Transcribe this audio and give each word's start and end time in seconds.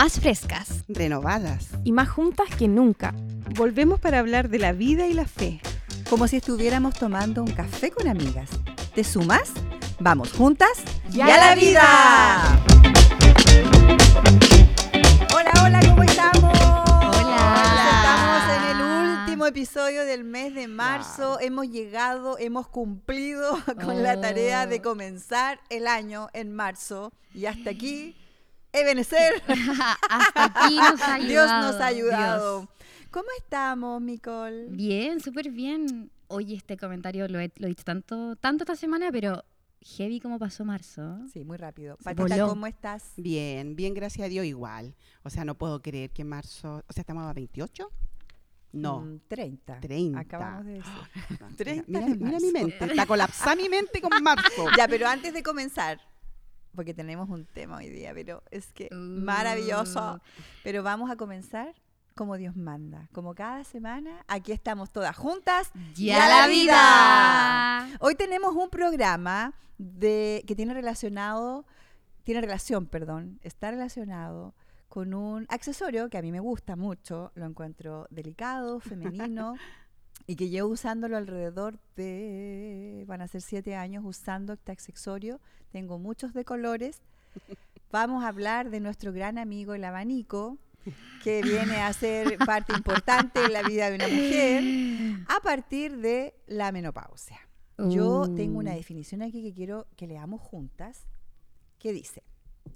más 0.00 0.18
frescas, 0.18 0.84
renovadas 0.88 1.68
y 1.84 1.92
más 1.92 2.08
juntas 2.08 2.48
que 2.56 2.68
nunca. 2.68 3.12
Volvemos 3.54 4.00
para 4.00 4.18
hablar 4.18 4.48
de 4.48 4.58
la 4.58 4.72
vida 4.72 5.06
y 5.06 5.12
la 5.12 5.26
fe. 5.26 5.60
Como 6.08 6.26
si 6.26 6.38
estuviéramos 6.38 6.94
tomando 6.94 7.42
un 7.42 7.50
café 7.50 7.90
con 7.90 8.08
amigas. 8.08 8.48
¿Te 8.94 9.04
sumas? 9.04 9.52
Vamos 9.98 10.32
juntas 10.32 10.70
y 11.12 11.20
a 11.20 11.26
la 11.26 11.54
vida. 11.54 12.62
Hola, 15.34 15.52
hola, 15.64 15.80
¿cómo 15.86 16.02
estamos? 16.02 16.58
Hola. 16.58 17.60
Estamos 17.90 18.56
en 18.56 18.76
el 18.76 19.18
último 19.20 19.44
episodio 19.44 20.06
del 20.06 20.24
mes 20.24 20.54
de 20.54 20.66
marzo. 20.66 21.38
Hemos 21.40 21.68
llegado, 21.68 22.38
hemos 22.38 22.68
cumplido 22.68 23.58
con 23.84 24.02
la 24.02 24.18
tarea 24.18 24.66
de 24.66 24.78
Oh. 24.78 24.82
comenzar 24.82 25.60
el 25.68 25.86
año 25.86 26.28
en 26.32 26.54
marzo. 26.54 27.12
Y 27.34 27.44
hasta 27.44 27.68
aquí, 27.68 28.16
Ebenezer. 28.72 29.42
hasta 30.08 30.44
aquí 30.44 30.76
nos 30.76 31.00
ha 31.00 31.14
ayudado. 31.14 31.26
Dios 31.28 31.50
nos 31.50 31.80
ha 31.80 31.86
ayudado. 31.86 32.60
Dios. 32.60 32.70
¿Cómo 33.10 33.26
estamos, 33.38 34.00
Nicole? 34.02 34.66
Bien, 34.70 35.20
súper 35.20 35.50
bien. 35.50 36.10
Oye, 36.28 36.54
este 36.54 36.76
comentario 36.76 37.26
lo 37.28 37.40
he, 37.40 37.50
lo 37.56 37.66
he 37.66 37.70
dicho 37.70 37.82
tanto, 37.84 38.36
tanto 38.36 38.62
esta 38.62 38.76
semana, 38.76 39.10
pero 39.10 39.44
heavy 39.82 40.20
como 40.20 40.38
pasó 40.38 40.64
marzo. 40.64 41.18
Sí, 41.32 41.44
muy 41.44 41.56
rápido. 41.56 41.96
Patita, 42.04 42.22
voló. 42.22 42.48
¿cómo 42.48 42.66
estás? 42.68 43.12
Bien, 43.16 43.74
bien, 43.74 43.94
gracias 43.94 44.26
a 44.26 44.28
Dios 44.28 44.46
igual. 44.46 44.94
O 45.24 45.30
sea, 45.30 45.44
no 45.44 45.56
puedo 45.56 45.82
creer 45.82 46.10
que 46.10 46.22
en 46.22 46.28
marzo, 46.28 46.84
o 46.86 46.92
sea, 46.92 47.00
estamos 47.00 47.24
a 47.24 47.32
28? 47.32 47.90
No, 48.72 49.00
Mm, 49.00 49.18
30. 49.26 49.80
30. 49.80 50.20
Acabamos 50.20 50.64
de 50.66 50.72
decir. 50.74 50.92
Ah, 51.42 51.48
30 51.56 51.84
mira, 51.88 52.06
de 52.06 52.14
mira 52.16 52.38
mi 52.38 52.52
mente, 52.52 52.84
está 52.84 53.06
colapsada 53.06 53.56
mi 53.56 53.68
mente 53.68 54.00
con 54.00 54.22
marzo. 54.22 54.66
Ya, 54.78 54.86
pero 54.86 55.08
antes 55.08 55.34
de 55.34 55.42
comenzar, 55.42 55.98
porque 56.74 56.94
tenemos 56.94 57.28
un 57.28 57.46
tema 57.46 57.78
hoy 57.78 57.88
día, 57.88 58.12
pero 58.14 58.42
es 58.50 58.72
que 58.72 58.88
maravilloso. 58.92 60.14
Uh. 60.14 60.20
Pero 60.62 60.82
vamos 60.82 61.10
a 61.10 61.16
comenzar 61.16 61.74
como 62.14 62.36
Dios 62.36 62.56
manda. 62.56 63.08
Como 63.12 63.34
cada 63.34 63.64
semana, 63.64 64.24
aquí 64.28 64.52
estamos 64.52 64.90
todas 64.90 65.16
juntas. 65.16 65.70
¡Y 65.96 66.10
a 66.10 66.24
a 66.24 66.28
la 66.28 66.40
la 66.40 66.46
vida! 66.48 67.86
vida! 67.86 67.98
Hoy 68.00 68.14
tenemos 68.14 68.54
un 68.54 68.68
programa 68.68 69.54
de, 69.78 70.44
que 70.46 70.54
tiene 70.54 70.74
relacionado, 70.74 71.64
tiene 72.22 72.42
relación, 72.42 72.86
perdón, 72.86 73.40
está 73.42 73.70
relacionado 73.70 74.54
con 74.88 75.14
un 75.14 75.46
accesorio 75.48 76.10
que 76.10 76.18
a 76.18 76.22
mí 76.22 76.32
me 76.32 76.40
gusta 76.40 76.76
mucho, 76.76 77.32
lo 77.36 77.46
encuentro 77.46 78.06
delicado, 78.10 78.80
femenino, 78.80 79.54
y 80.30 80.36
que 80.36 80.48
llevo 80.48 80.68
usándolo 80.68 81.16
alrededor 81.16 81.80
de, 81.96 83.02
van 83.08 83.20
a 83.20 83.26
ser 83.26 83.42
siete 83.42 83.74
años 83.74 84.04
usando 84.06 84.52
este 84.52 84.70
accesorio, 84.70 85.40
tengo 85.72 85.98
muchos 85.98 86.34
de 86.34 86.44
colores. 86.44 87.02
Vamos 87.90 88.22
a 88.22 88.28
hablar 88.28 88.70
de 88.70 88.78
nuestro 88.78 89.12
gran 89.12 89.38
amigo 89.38 89.74
el 89.74 89.82
abanico, 89.82 90.56
que 91.24 91.42
viene 91.42 91.78
a 91.78 91.92
ser 91.92 92.38
parte 92.46 92.72
importante 92.74 93.44
en 93.44 93.52
la 93.52 93.64
vida 93.64 93.90
de 93.90 93.96
una 93.96 94.06
mujer 94.06 95.24
a 95.26 95.40
partir 95.42 95.96
de 95.96 96.32
la 96.46 96.70
menopausia. 96.70 97.40
Yo 97.76 98.32
tengo 98.32 98.60
una 98.60 98.70
Uh. 98.70 98.76
definición 98.76 99.22
aquí 99.22 99.42
que 99.42 99.52
quiero 99.52 99.88
que 99.96 100.06
leamos 100.06 100.40
juntas, 100.40 101.08
que 101.80 101.92
dice, 101.92 102.22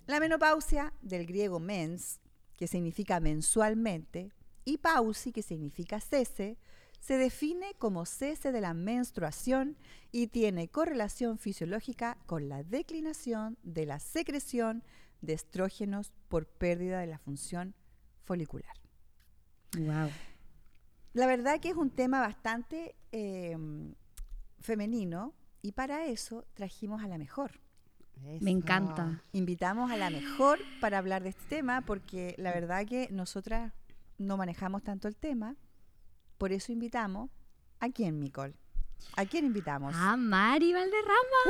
la 0.08 0.18
menopausia, 0.18 0.92
del 1.02 1.24
griego 1.24 1.60
mens, 1.60 2.18
que 2.56 2.66
significa 2.66 3.20
mensualmente, 3.20 4.32
y 4.64 4.78
pausi, 4.78 5.30
que 5.30 5.42
significa 5.42 6.00
cese, 6.00 6.58
se 7.04 7.18
define 7.18 7.74
como 7.74 8.06
cese 8.06 8.50
de 8.50 8.62
la 8.62 8.72
menstruación 8.72 9.76
y 10.10 10.28
tiene 10.28 10.68
correlación 10.68 11.36
fisiológica 11.36 12.16
con 12.24 12.48
la 12.48 12.62
declinación 12.62 13.58
de 13.62 13.84
la 13.84 13.98
secreción 13.98 14.82
de 15.20 15.34
estrógenos 15.34 16.12
por 16.28 16.46
pérdida 16.46 17.00
de 17.00 17.06
la 17.08 17.18
función 17.18 17.74
folicular. 18.22 18.72
Wow. 19.76 20.08
La 21.12 21.26
verdad 21.26 21.60
que 21.60 21.68
es 21.68 21.76
un 21.76 21.90
tema 21.90 22.20
bastante 22.20 22.94
eh, 23.12 23.54
femenino 24.60 25.34
y 25.60 25.72
para 25.72 26.06
eso 26.06 26.46
trajimos 26.54 27.02
a 27.02 27.06
la 27.08 27.18
mejor. 27.18 27.60
Me 28.40 28.50
encanta. 28.50 29.22
Invitamos 29.32 29.90
a 29.90 29.98
la 29.98 30.08
mejor 30.08 30.58
para 30.80 30.96
hablar 30.96 31.22
de 31.22 31.28
este 31.30 31.56
tema 31.56 31.82
porque 31.82 32.34
la 32.38 32.54
verdad 32.54 32.86
que 32.86 33.08
nosotras 33.10 33.74
no 34.16 34.38
manejamos 34.38 34.82
tanto 34.82 35.06
el 35.06 35.16
tema. 35.16 35.54
Por 36.38 36.52
eso 36.52 36.72
invitamos 36.72 37.30
a 37.80 37.90
quién, 37.90 38.20
Nicole. 38.20 38.54
¿A 39.16 39.24
quién 39.26 39.44
invitamos? 39.46 39.94
A 39.96 40.16
Mari 40.16 40.72
Valderrama. 40.72 41.40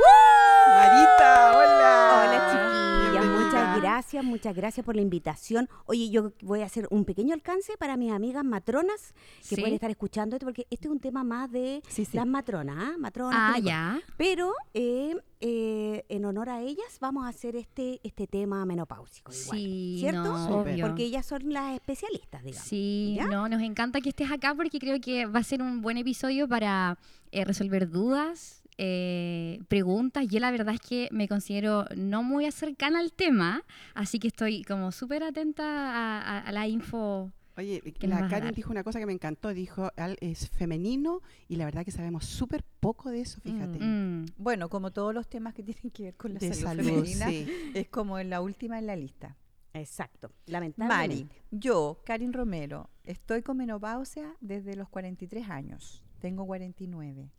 Marita, 0.67 1.51
hola. 1.57 2.23
Hola 2.27 3.07
chiquillas, 3.09 3.25
muchas 3.25 3.81
gracias, 3.81 4.23
muchas 4.23 4.55
gracias 4.55 4.85
por 4.85 4.95
la 4.95 5.01
invitación. 5.01 5.67
Oye, 5.85 6.09
yo 6.11 6.31
voy 6.43 6.61
a 6.61 6.65
hacer 6.65 6.87
un 6.91 7.05
pequeño 7.05 7.33
alcance 7.33 7.75
para 7.77 7.97
mis 7.97 8.11
amigas 8.11 8.43
matronas 8.43 9.13
que 9.49 9.55
Sí. 9.55 9.61
pueden 9.61 9.73
estar 9.73 9.89
escuchando 9.89 10.35
esto, 10.35 10.45
porque 10.45 10.67
este 10.69 10.87
es 10.87 10.91
un 10.91 10.99
tema 10.99 11.23
más 11.23 11.51
de 11.51 11.81
Sí, 11.87 12.05
sí. 12.05 12.15
las 12.17 12.27
matronas, 12.27 12.77
¿ah? 12.79 12.95
matronas. 12.99 13.55
Ah, 13.55 13.59
ya. 13.59 13.99
Pero 14.17 14.53
eh, 14.75 15.15
eh, 15.39 16.05
en 16.09 16.25
honor 16.25 16.49
a 16.49 16.61
ellas 16.61 16.97
vamos 16.99 17.25
a 17.25 17.29
hacer 17.29 17.55
este, 17.55 17.99
este 18.03 18.27
tema 18.27 18.63
menopáusico. 18.65 19.31
igual, 19.31 19.57
Sí, 19.57 19.97
¿Cierto? 20.01 20.23
no, 20.23 20.47
Súper. 20.47 20.73
obvio. 20.73 20.87
Porque 20.87 21.03
ellas 21.03 21.25
son 21.25 21.51
las 21.51 21.73
especialistas, 21.73 22.43
digamos. 22.43 22.67
Sí, 22.67 23.15
¿Ya? 23.17 23.25
no, 23.25 23.49
nos 23.49 23.61
encanta 23.61 24.01
que 24.01 24.09
estés 24.09 24.31
acá 24.31 24.53
porque 24.55 24.77
creo 24.79 24.99
que 25.01 25.25
va 25.25 25.39
a 25.39 25.43
ser 25.43 25.61
un 25.63 25.81
buen 25.81 25.97
episodio 25.97 26.47
para 26.47 26.97
eh, 27.35 27.45
resolver 27.45 27.89
dudas, 27.89 28.63
eh, 28.77 29.59
preguntas. 29.67 30.27
Yo 30.27 30.39
la 30.39 30.51
verdad 30.51 30.73
es 30.75 30.81
que 30.81 31.07
me 31.11 31.27
considero 31.27 31.85
no 31.95 32.23
muy 32.23 32.49
cercana 32.51 32.99
al 32.99 33.11
tema, 33.13 33.63
así 33.93 34.19
que 34.19 34.27
estoy 34.27 34.63
como 34.63 34.91
súper 34.91 35.23
atenta 35.23 35.63
a, 35.65 36.21
a- 36.21 36.39
a 36.39 36.51
la 36.51 36.67
info. 36.67 37.31
Oye, 37.57 37.81
¿Qué 37.97 38.07
nos 38.07 38.19
la 38.19 38.27
Karen 38.27 38.53
dijo 38.53 38.69
una 38.71 38.83
cosa 38.83 38.99
que 38.99 39.05
me 39.05 39.13
encantó, 39.13 39.53
dijo, 39.53 39.89
al- 39.95 40.17
es 40.19 40.49
femenino 40.49 41.21
y 41.47 41.55
la 41.55 41.63
verdad 41.63 41.85
que 41.85 41.91
sabemos 41.91 42.25
súper 42.25 42.63
poco 42.81 43.09
de 43.11 43.21
eso, 43.21 43.39
fíjate. 43.39 43.79
Mm, 43.79 44.25
Bueno, 44.35 44.67
como 44.67 44.91
todos 44.91 45.13
los 45.13 45.27
temas 45.29 45.53
que 45.53 45.63
tienen 45.63 45.89
que 45.91 46.03
ver 46.03 46.15
con 46.15 46.33
la 46.33 46.39
De 46.39 46.53
salud, 46.53 46.83
salud, 46.83 46.83
femenina, 47.05 47.29
sí. 47.29 47.47
es 47.73 47.87
como 47.87 48.19
en 48.19 48.29
la 48.29 48.41
última 48.41 48.77
en 48.77 48.87
la 48.87 48.97
lista. 48.97 49.37
Exacto. 49.73 50.27
Mari, 50.29 50.51
Lamentablemente. 50.51 51.35
yo, 51.51 52.01
Karin 52.05 52.33
Romero, 52.33 52.89
estoy 53.05 53.41
con 53.41 53.55
menopausia 53.57 54.35
desde 54.41 54.75
los 54.75 54.89
43 54.89 55.49
años. 55.49 56.01
Tengo 56.25 56.43
49. 56.47 57.29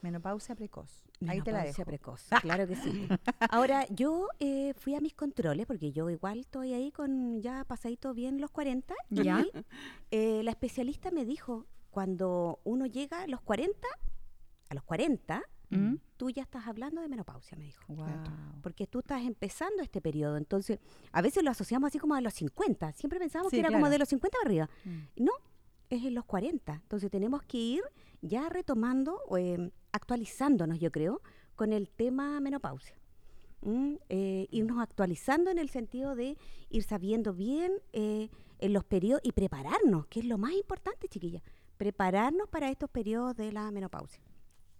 Menopausia 0.00 0.54
precoz. 0.54 1.04
Ahí 1.28 1.42
te 1.42 1.52
la 1.52 1.58
Menopausia 1.58 1.84
dejo. 1.84 1.90
precoz, 1.90 2.24
claro 2.40 2.66
que 2.66 2.76
sí. 2.76 3.06
Ahora, 3.50 3.86
yo 3.90 4.26
eh, 4.40 4.72
fui 4.72 4.94
a 4.94 5.02
mis 5.02 5.12
controles, 5.12 5.66
porque 5.66 5.92
yo 5.92 6.08
igual 6.08 6.38
estoy 6.38 6.72
ahí 6.72 6.90
con 6.92 7.42
ya 7.42 7.62
pasadito 7.66 8.14
bien 8.14 8.40
los 8.40 8.50
40. 8.50 8.94
¿Ya? 9.10 9.40
y, 9.42 9.50
eh, 10.10 10.42
la 10.44 10.50
especialista 10.50 11.10
me 11.10 11.26
dijo, 11.26 11.66
cuando 11.90 12.60
uno 12.64 12.86
llega 12.86 13.20
a 13.20 13.26
los 13.26 13.42
40, 13.42 13.86
a 14.70 14.74
los 14.74 14.82
40, 14.84 15.42
mm. 15.68 15.94
tú 16.16 16.30
ya 16.30 16.44
estás 16.44 16.66
hablando 16.66 17.02
de 17.02 17.10
menopausia, 17.10 17.58
me 17.58 17.64
dijo. 17.64 17.84
Wow. 17.88 18.06
Porque 18.62 18.86
tú 18.86 19.00
estás 19.00 19.20
empezando 19.24 19.82
este 19.82 20.00
periodo. 20.00 20.38
Entonces, 20.38 20.80
a 21.12 21.20
veces 21.20 21.44
lo 21.44 21.50
asociamos 21.50 21.88
así 21.88 21.98
como 21.98 22.14
a 22.14 22.22
los 22.22 22.32
50. 22.32 22.92
Siempre 22.92 23.18
pensábamos 23.18 23.50
Sí, 23.50 23.56
que 23.56 23.60
era 23.60 23.68
claro. 23.68 23.82
como 23.82 23.90
de 23.90 23.98
los 23.98 24.08
50 24.08 24.38
para 24.38 24.48
arriba. 24.48 24.70
Mm. 24.86 25.22
No, 25.22 25.32
es 25.90 26.02
en 26.02 26.14
los 26.14 26.24
40. 26.24 26.72
Entonces 26.72 27.10
tenemos 27.10 27.42
que 27.42 27.58
ir 27.58 27.82
ya 28.22 28.48
retomando, 28.48 29.20
eh, 29.36 29.70
actualizándonos, 29.92 30.78
yo 30.78 30.90
creo, 30.90 31.20
con 31.54 31.72
el 31.72 31.90
tema 31.90 32.40
menopausia. 32.40 32.96
Mm, 33.62 33.94
eh, 34.08 34.48
irnos 34.50 34.80
actualizando 34.80 35.50
en 35.50 35.58
el 35.58 35.68
sentido 35.68 36.16
de 36.16 36.36
ir 36.68 36.82
sabiendo 36.82 37.32
bien 37.32 37.72
eh, 37.92 38.28
en 38.58 38.72
los 38.72 38.84
periodos 38.84 39.20
y 39.24 39.32
prepararnos, 39.32 40.06
que 40.06 40.20
es 40.20 40.26
lo 40.26 40.36
más 40.36 40.52
importante, 40.52 41.08
chiquilla. 41.08 41.42
Prepararnos 41.76 42.48
para 42.48 42.70
estos 42.70 42.90
periodos 42.90 43.36
de 43.36 43.52
la 43.52 43.70
menopausia. 43.70 44.20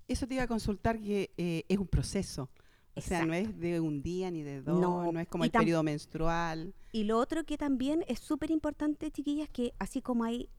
Eso 0.08 0.26
te 0.26 0.34
iba 0.34 0.42
a 0.42 0.48
consultar 0.48 1.00
que 1.00 1.31
eh, 1.36 1.64
es 1.69 1.78
un 1.78 1.86
proceso. 1.86 2.50
O 2.94 3.00
sea, 3.00 3.25
no 3.25 3.32
Exacto. 3.32 3.54
es 3.54 3.60
de 3.60 3.81
un 3.81 4.02
día 4.02 4.31
ni 4.31 4.42
de 4.42 4.60
dos, 4.60 4.78
No, 4.78 5.12
no, 5.12 5.20
es 5.20 5.28
como 5.28 5.44
el 5.44 5.50
periodo 5.50 5.82
menstrual. 5.82 6.75
Y 6.90 7.05
lo 7.05 7.19
otro 7.19 7.44
que 7.44 7.56
también 7.56 8.05
es 8.08 8.19
súper 8.19 8.50
importante, 8.50 9.11
chiquillas, 9.11 9.49
que 9.49 9.72
así 9.78 10.02
como 10.02 10.25
hay 10.25 10.50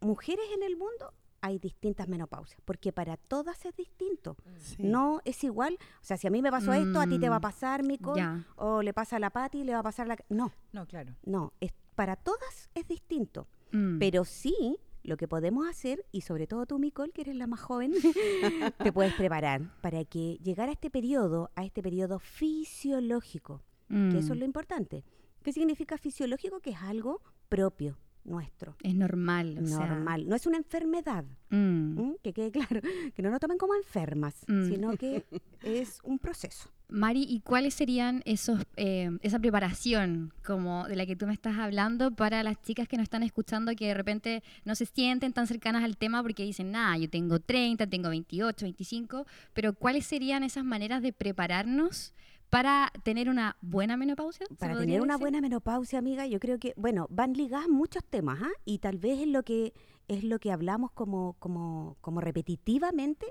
mujeres 0.00 0.44
en 0.54 0.64
el 0.64 0.76
mundo, 0.76 1.14
hay 1.42 1.58
distintas 1.58 2.08
menopausias, 2.08 2.60
porque 2.64 2.92
para 2.92 3.16
todas 3.18 3.64
es 3.66 3.74
distinto. 3.76 4.36
Sí. 4.58 4.82
No 4.82 5.20
es 5.24 5.44
igual, 5.44 5.76
o 6.00 6.04
sea, 6.04 6.16
si 6.16 6.26
a 6.26 6.30
mí 6.30 6.40
me 6.40 6.50
pasó 6.50 6.72
esto, 6.72 7.00
a 7.00 7.06
ti 7.06 7.18
te 7.18 7.28
va 7.28 7.36
a 7.36 7.38
Mm, 7.38 7.42
pasar, 7.42 7.82
Mico, 7.82 8.14
o 8.56 8.80
le 8.80 8.94
pasa 8.94 9.16
a 9.16 9.18
la 9.18 9.30
Pati, 9.30 9.64
le 9.64 9.72
va 9.74 9.80
a 9.80 9.82
pasar 9.82 10.06
la... 10.06 10.16
No, 10.30 10.50
No, 10.72 10.86
claro. 10.86 11.14
no, 11.24 11.52
es, 11.60 11.72
para 11.94 12.16
todas 12.16 12.70
es 12.74 12.86
distinto, 12.88 13.48
Mm. 13.72 13.98
pero 13.98 14.24
sí 14.24 14.78
lo 15.04 15.16
que 15.16 15.26
podemos 15.26 15.66
hacer, 15.68 16.06
y 16.12 16.20
sobre 16.20 16.46
todo 16.46 16.64
tú, 16.64 16.78
Micol, 16.78 17.12
que 17.12 17.22
eres 17.22 17.34
la 17.34 17.48
más 17.48 17.60
joven, 17.60 17.92
te 18.78 18.92
puedes 18.92 19.12
preparar 19.14 19.62
para 19.80 20.04
que 20.04 20.38
llegar 20.44 20.68
a 20.68 20.72
este 20.72 20.90
periodo, 20.90 21.50
a 21.56 21.64
este 21.64 21.82
periodo 21.82 22.20
fisiológico, 22.20 23.62
que 23.88 24.18
eso 24.18 24.32
es 24.32 24.36
Mm. 24.36 24.40
lo 24.40 24.44
importante. 24.44 25.04
¿Qué 25.42 25.52
significa 25.52 25.98
fisiológico? 25.98 26.60
Que 26.60 26.70
es 26.70 26.82
algo 26.82 27.20
propio 27.48 27.98
nuestro. 28.24 28.76
Es 28.82 28.94
normal. 28.94 29.58
o 29.62 29.66
sea, 29.66 29.86
Normal. 29.86 30.28
No 30.28 30.36
es 30.36 30.46
una 30.46 30.56
enfermedad. 30.58 31.24
mm. 31.50 32.12
Que 32.22 32.32
quede 32.32 32.50
claro. 32.50 32.80
Que 33.14 33.22
no 33.22 33.30
nos 33.30 33.40
tomen 33.40 33.58
como 33.58 33.74
enfermas, 33.74 34.44
Mm. 34.48 34.68
sino 34.68 34.96
que 34.96 35.24
es 35.62 35.98
un 36.04 36.18
proceso. 36.18 36.70
Mari, 36.88 37.22
¿y 37.26 37.40
cuáles 37.40 37.72
serían 37.72 38.20
esos, 38.26 38.60
eh, 38.76 39.10
esa 39.22 39.38
preparación 39.38 40.34
como 40.44 40.86
de 40.88 40.94
la 40.96 41.06
que 41.06 41.16
tú 41.16 41.26
me 41.26 41.32
estás 41.32 41.56
hablando 41.58 42.10
para 42.10 42.42
las 42.42 42.60
chicas 42.60 42.86
que 42.86 42.98
nos 42.98 43.04
están 43.04 43.22
escuchando 43.22 43.74
que 43.74 43.86
de 43.86 43.94
repente 43.94 44.42
no 44.66 44.74
se 44.74 44.84
sienten 44.84 45.32
tan 45.32 45.46
cercanas 45.46 45.84
al 45.84 45.96
tema 45.96 46.22
porque 46.22 46.44
dicen, 46.44 46.70
nada, 46.70 46.98
yo 46.98 47.08
tengo 47.08 47.40
30, 47.40 47.86
tengo 47.86 48.10
28, 48.10 48.66
25, 48.66 49.26
pero 49.54 49.72
¿cuáles 49.72 50.04
serían 50.04 50.42
esas 50.42 50.64
maneras 50.66 51.00
de 51.00 51.14
prepararnos 51.14 52.12
para 52.52 52.92
tener 53.02 53.30
una 53.30 53.56
buena 53.62 53.96
menopausia? 53.96 54.44
¿Se 54.46 54.54
Para 54.56 54.76
tener 54.78 55.00
una 55.00 55.14
decir? 55.14 55.22
buena 55.22 55.40
menopausia, 55.40 55.98
amiga, 55.98 56.26
yo 56.26 56.38
creo 56.38 56.58
que, 56.58 56.74
bueno, 56.76 57.06
van 57.10 57.32
ligadas 57.32 57.66
muchos 57.68 58.04
temas, 58.04 58.40
¿ah? 58.42 58.50
Y 58.66 58.78
tal 58.78 58.98
vez 58.98 59.20
es 59.20 59.26
lo 59.28 59.42
que 59.42 59.72
es 60.06 60.22
lo 60.22 60.38
que 60.38 60.52
hablamos 60.52 60.90
como, 60.92 61.34
como, 61.38 61.96
como 62.02 62.20
repetitivamente, 62.20 63.26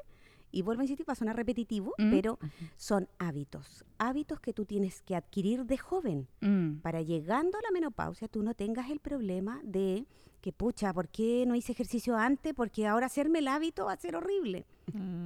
y 0.52 0.64
vuelvo 0.64 0.82
a 0.82 0.86
insistir, 0.86 1.08
va 1.08 1.14
a 1.14 1.16
sonar 1.16 1.36
repetitivo, 1.36 1.94
Mm. 2.00 2.10
pero 2.10 2.40
son 2.78 3.08
hábitos. 3.20 3.86
Hábitos 4.00 4.40
que 4.40 4.54
tú 4.54 4.66
tienes 4.66 5.02
que 5.04 5.16
adquirir 5.16 5.66
de 5.66 5.78
joven. 5.78 6.28
Mm, 6.42 6.78
Para 6.82 7.02
llegando 7.04 7.58
a 7.58 7.62
la 7.62 7.70
menopausia, 7.72 8.28
tú 8.28 8.42
no 8.42 8.54
tengas 8.56 8.90
el 8.90 9.00
problema 9.00 9.62
de 9.64 10.08
que, 10.42 10.52
pucha, 10.52 10.92
¿por 10.94 11.08
qué 11.10 11.46
no 11.46 11.54
hice 11.56 11.72
ejercicio 11.74 12.18
antes? 12.18 12.54
Porque 12.56 12.88
ahora 12.88 13.06
hacerme 13.06 13.40
el 13.40 13.48
hábito 13.48 13.86
va 13.86 13.94
a 13.94 13.98
ser 13.98 14.16
horrible. 14.16 14.66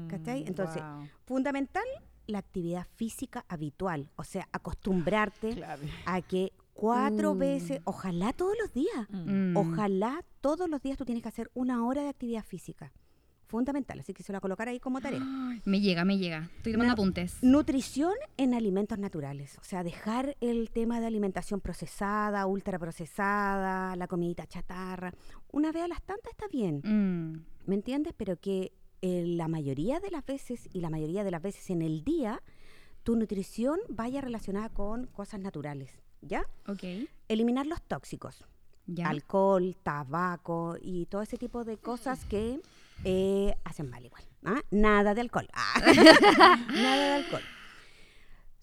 ¿Cachai? 0.09 0.43
Mm, 0.43 0.47
Entonces, 0.47 0.83
wow. 0.83 1.07
Fundamental, 1.25 1.85
la 2.27 2.39
actividad 2.39 2.85
física 2.95 3.45
habitual. 3.47 4.09
O 4.15 4.23
sea, 4.23 4.47
acostumbrarte 4.51 5.49
Clave. 5.55 5.89
a 6.05 6.21
que 6.21 6.51
cuatro 6.73 7.33
Mm. 7.35 7.39
veces, 7.39 7.81
ojalá 7.85 8.33
todos 8.33 8.55
los 8.61 8.73
días, 8.73 9.07
mm. 9.09 9.55
ojalá 9.57 10.23
todos 10.41 10.69
los 10.69 10.81
días 10.81 10.97
tú 10.97 11.05
tienes 11.05 11.21
que 11.23 11.29
hacer 11.29 11.49
una 11.53 11.85
hora 11.85 12.01
de 12.03 12.09
actividad 12.09 12.43
física. 12.43 12.91
Fundamental, 13.47 13.99
así 13.99 14.11
que 14.13 14.23
se 14.23 14.31
lo 14.33 14.37
voy 14.37 14.39
a 14.39 14.41
colocar 14.41 14.67
ahí 14.67 14.79
como 14.79 14.99
tarea. 14.99 15.21
Ay, 15.21 15.61
Me 15.65 15.79
llega, 15.79 16.03
me 16.03 16.17
llega. 16.17 16.49
Estoy 16.57 16.73
tomando 16.73 16.93
apuntes. 16.93 17.37
Nutrición 17.43 18.13
en 18.37 18.55
alimentos 18.55 18.97
naturales, 18.97 19.57
o 19.59 19.63
sea, 19.63 19.83
dejar 19.83 20.35
el 20.41 20.71
tema 20.71 20.99
de 20.99 21.05
alimentación 21.05 21.61
procesada, 21.61 22.47
ultraprocesada, 22.47 23.95
la 23.95 24.07
comidita 24.07 24.47
chatarra. 24.47 25.13
Una 25.51 25.71
vez 25.71 25.83
a 25.83 25.87
las 25.87 26.01
tantas 26.01 26.31
está 26.31 26.47
bien, 26.47 26.81
Mm, 26.83 27.45
¿me 27.69 27.75
entiendes? 27.75 28.13
Pero 28.17 28.37
que 28.37 28.73
eh, 29.05 29.23
la 29.27 29.47
mayoría 29.47 29.99
de 29.99 30.09
las 30.09 30.25
veces 30.25 30.67
y 30.73 30.79
la 30.81 30.89
mayoría 30.89 31.23
de 31.23 31.29
las 31.29 31.41
veces 31.41 31.69
en 31.69 31.81
el 31.83 32.03
día, 32.03 32.41
tu 33.03 33.15
nutrición 33.15 33.79
vaya 33.87 34.19
relacionada 34.19 34.69
con 34.69 35.05
cosas 35.07 35.39
naturales, 35.39 35.91
¿ya? 36.21 36.43
ok, 36.67 36.83
Eliminar 37.27 37.67
los 37.67 37.81
tóxicos, 37.83 38.43
ya. 38.87 39.09
alcohol, 39.09 39.75
tabaco 39.83 40.75
y 40.81 41.05
todo 41.05 41.21
ese 41.21 41.37
tipo 41.37 41.63
de 41.63 41.77
cosas 41.77 42.25
que 42.25 42.59
eh, 43.03 43.53
hacen 43.63 43.89
mal 43.91 44.03
igual. 44.03 44.23
¿ah? 44.43 44.61
Nada 44.71 45.13
de 45.13 45.21
alcohol. 45.21 45.47
Ah. 45.53 45.79
Nada 46.73 47.03
de 47.07 47.13
alcohol. 47.23 47.43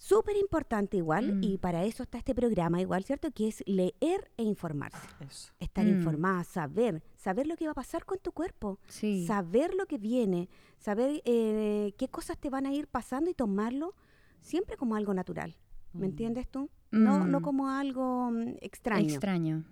Súper 0.04 0.36
importante 0.36 0.96
igual, 0.96 1.36
Mm. 1.36 1.44
y 1.44 1.58
para 1.58 1.84
eso 1.84 2.02
está 2.02 2.18
este 2.18 2.34
programa 2.34 2.80
igual, 2.80 3.04
¿cierto? 3.04 3.30
Que 3.30 3.46
es 3.46 3.62
leer 3.66 4.32
e 4.36 4.42
informarse. 4.42 4.98
Eso. 5.20 5.52
Estar 5.60 5.84
Mm. 5.84 5.90
informada, 5.90 6.42
saber, 6.42 7.04
saber 7.16 7.46
lo 7.46 7.54
que 7.56 7.66
va 7.66 7.70
a 7.70 7.74
pasar 7.74 8.04
con 8.04 8.18
tu 8.18 8.32
cuerpo, 8.32 8.80
Sí. 8.88 9.24
saber 9.26 9.74
lo 9.74 9.86
que 9.86 9.98
viene, 9.98 10.48
saber 10.78 11.22
eh, 11.24 11.94
qué 11.98 12.08
cosas 12.08 12.36
te 12.36 12.50
van 12.50 12.66
a 12.66 12.72
ir 12.72 12.88
pasando 12.88 13.30
y 13.30 13.34
tomarlo 13.34 13.94
siempre 14.40 14.76
como 14.76 14.96
algo 14.96 15.14
natural. 15.14 15.54
¿Me 15.92 16.00
Mm. 16.08 16.10
entiendes 16.10 16.48
tú? 16.48 16.68
No, 16.90 17.24
no 17.24 17.40
como 17.40 17.68
algo 17.70 18.32
extraño. 18.60 19.06
Extraño. 19.08 19.64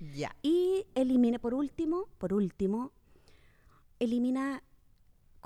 Ya. 0.00 0.34
Y 0.42 0.84
elimine, 0.96 1.38
por 1.38 1.54
último, 1.54 2.08
por 2.18 2.34
último, 2.34 2.90
elimina 4.00 4.62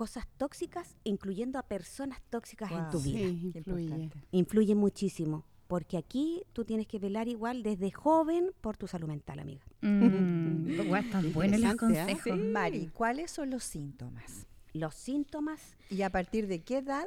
cosas 0.01 0.27
tóxicas, 0.39 0.97
incluyendo 1.05 1.59
a 1.59 1.63
personas 1.63 2.23
tóxicas 2.31 2.71
en 2.73 2.89
tu 2.89 2.97
Wow. 2.97 3.03
vida. 3.03 3.19
Sí, 3.19 3.51
Qué 3.53 3.59
influye. 3.59 3.83
importante. 3.83 4.25
Influye 4.33 4.75
muchísimo, 4.75 5.45
porque 5.67 5.99
aquí 5.99 6.43
tú 6.55 6.65
tienes 6.65 6.87
que 6.87 6.99
velar 6.99 7.29
igual 7.29 7.63
desde 7.63 7.91
joven 7.91 8.51
por 8.63 8.79
tu 8.79 8.87
salud 8.87 9.09
mental, 9.09 9.41
amiga. 9.41 9.63
Mm, 9.83 10.81
están 10.97 11.33
buenos 11.35 11.61
los 11.61 11.71
¿ah? 11.73 11.77
consejos. 11.77 12.39
Mari, 12.39 12.87
¿cuáles 12.95 13.31
son 13.31 13.51
los 13.51 13.63
síntomas? 13.63 14.47
Los 14.73 14.95
síntomas, 14.95 15.77
¿Y 15.91 16.01
a 16.01 16.09
partir 16.09 16.47
de 16.47 16.63
qué 16.63 16.79
edad 16.79 17.05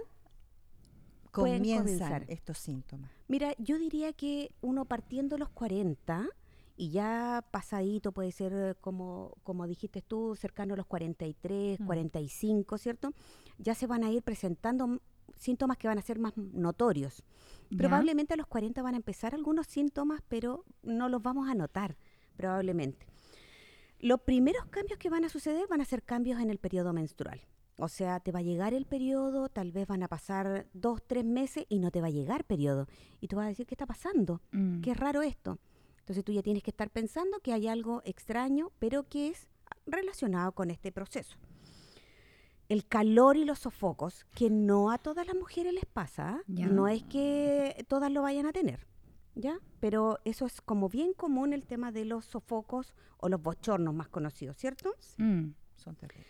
comienzan 1.32 1.80
comenzar. 1.98 2.26
estos 2.28 2.60
síntomas? 2.60 3.10
mira, 3.28 3.56
yo 3.58 3.80
diría 3.80 4.14
que 4.14 4.52
uno 4.62 4.86
partiendo 4.86 5.40
los 5.40 5.50
40 5.50 6.28
y 6.76 6.90
ya 6.90 7.46
pasadito 7.52 8.12
puede 8.12 8.32
ser 8.32 8.78
como, 8.82 9.36
como 9.44 9.68
dijiste 9.68 10.02
tú, 10.02 10.36
cercano 10.36 10.74
a 10.74 10.78
los 10.78 10.86
43, 10.88 11.80
Mm. 11.80 11.86
45, 11.86 12.78
¿cierto? 12.78 13.14
Ya 13.58 13.76
se 13.76 13.88
van 13.88 14.04
a 14.04 14.12
ir 14.12 14.24
presentando 14.24 14.88
mm, 14.88 15.00
síntomas 15.36 15.78
que 15.78 15.88
van 15.88 15.98
a 15.98 16.02
ser 16.02 16.20
más 16.20 16.34
notorios. 16.38 17.24
Ya. 17.70 17.78
Probablemente 17.78 18.34
a 18.34 18.38
los 18.38 18.48
40 18.48 18.82
van 18.82 18.94
a 18.94 18.98
empezar 18.98 19.34
algunos 19.36 19.68
síntomas, 19.68 20.22
pero 20.28 20.66
no 20.82 21.10
los 21.10 21.22
vamos 21.22 21.50
a 21.50 21.54
notar, 21.56 21.98
probablemente. 22.36 23.06
Los 24.00 24.22
primeros 24.22 24.66
cambios 24.66 25.00
que 25.00 25.10
van 25.10 25.24
a 25.26 25.30
suceder 25.30 25.66
van 25.70 25.80
a 25.82 25.86
ser 25.86 26.04
cambios 26.04 26.42
en 26.42 26.50
el 26.50 26.58
periodo 26.60 26.92
menstrual. 26.92 27.42
O 27.78 27.88
sea, 27.88 28.20
te 28.20 28.32
va 28.32 28.40
a 28.40 28.44
llegar 28.44 28.74
el 28.74 28.86
periodo, 28.86 29.50
tal 29.50 29.72
vez 29.72 29.88
van 29.88 30.04
a 30.04 30.08
pasar 30.08 30.68
dos, 30.74 31.02
tres 31.08 31.26
meses 31.26 31.66
y 31.70 31.80
no 31.80 31.90
te 31.90 32.02
va 32.02 32.08
a 32.08 32.12
llegar 32.12 32.44
periodo. 32.46 32.88
Y 33.20 33.28
tú 33.28 33.38
vas 33.38 33.46
a 33.46 33.50
decir, 33.50 33.66
¿qué 33.66 33.74
está 33.74 33.86
pasando? 33.88 34.42
Mm, 34.52 34.82
Qué 34.82 34.94
raro 34.94 35.22
esto. 35.24 35.58
Entonces 36.04 36.26
tú 36.26 36.34
ya 36.34 36.42
tienes 36.44 36.64
que 36.64 36.70
estar 36.72 36.90
pensando 36.90 37.40
que 37.40 37.54
hay 37.54 37.68
algo 37.70 38.02
extraño, 38.04 38.72
pero 38.78 39.08
que 39.08 39.30
es 39.30 39.48
relacionado 39.86 40.52
con 40.52 40.70
este 40.70 40.92
proceso. 40.92 41.38
El 42.68 42.86
calor 42.86 43.38
y 43.38 43.46
los 43.46 43.60
sofocos, 43.60 44.26
que 44.36 44.50
no 44.50 44.92
a 44.92 44.98
todas 44.98 45.26
las 45.26 45.36
mujeres 45.36 45.74
les 45.74 45.86
pasa, 45.86 46.42
no 46.76 46.88
es 46.90 47.04
que 47.04 47.86
todas 47.88 48.12
lo 48.12 48.22
vayan 48.22 48.46
a 48.48 48.52
tener, 48.52 48.86
¿ya? 49.36 49.60
Pero 49.80 50.20
eso 50.26 50.46
es 50.46 50.60
como 50.62 50.90
bien 50.90 51.14
común 51.14 51.54
el 51.54 51.66
tema 51.66 51.92
de 51.92 52.04
los 52.06 52.26
sofocos 52.26 52.94
o 53.18 53.30
los 53.30 53.42
bochornos 53.42 53.94
más 53.94 54.10
conocidos, 54.10 54.58
¿cierto? 54.58 54.94
mm, 55.18 55.54
Son 55.78 55.96
terribles. 55.96 56.28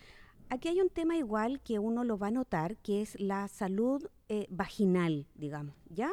Aquí 0.50 0.68
hay 0.68 0.80
un 0.80 0.90
tema 0.90 1.16
igual 1.16 1.60
que 1.60 1.78
uno 1.80 2.04
lo 2.04 2.16
va 2.18 2.28
a 2.28 2.30
notar, 2.30 2.76
que 2.76 3.02
es 3.02 3.18
la 3.18 3.48
salud 3.48 4.08
eh, 4.28 4.46
vaginal, 4.50 5.26
digamos, 5.34 5.74
¿ya? 5.88 6.10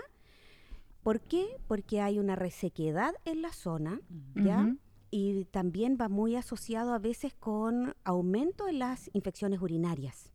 ¿Por 1.03 1.21
qué? 1.21 1.47
Porque 1.67 1.99
hay 2.01 2.19
una 2.19 2.35
resequedad 2.35 3.13
en 3.25 3.41
la 3.41 3.51
zona, 3.53 4.01
¿ya? 4.35 4.75
Y 5.09 5.45
también 5.45 5.97
va 5.99 6.07
muy 6.09 6.35
asociado 6.35 6.93
a 6.93 6.99
veces 6.99 7.33
con 7.33 7.95
aumento 8.03 8.67
en 8.67 8.79
las 8.79 9.09
infecciones 9.13 9.61
urinarias. 9.61 10.29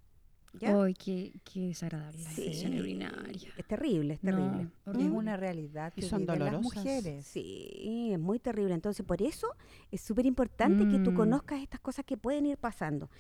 ¿ya? 0.59 0.83
Ay, 0.83 0.95
qué, 0.95 1.39
qué 1.45 1.69
desagradable 1.69 2.23
la 2.25 2.31
Sí. 2.31 2.41
infección 2.43 2.79
urinaria. 2.81 3.53
Es 3.59 3.67
terrible, 3.67 4.15
es 4.15 4.21
terrible. 4.21 4.71
Es 4.87 5.11
una 5.11 5.37
realidad 5.37 5.93
que 5.93 6.01
son 6.03 6.21
viven 6.23 6.39
las 6.39 6.51
dolorosas. 6.53 6.77
mujeres. 6.85 7.27
Sí, 7.27 8.09
es 8.13 8.19
muy 8.19 8.39
terrible. 8.39 8.73
Entonces, 8.75 9.05
por 9.05 9.21
eso 9.21 9.49
es 9.91 10.01
súper 10.01 10.25
importante 10.25 10.89
que 10.89 10.99
tú 10.99 11.13
Mm. 11.13 11.15
conozcas 11.15 11.61
estas 11.61 11.81
cosas 11.81 12.07
que 12.07 12.17
pueden 12.17 12.47
ir 12.47 12.57
pasando. 12.57 13.11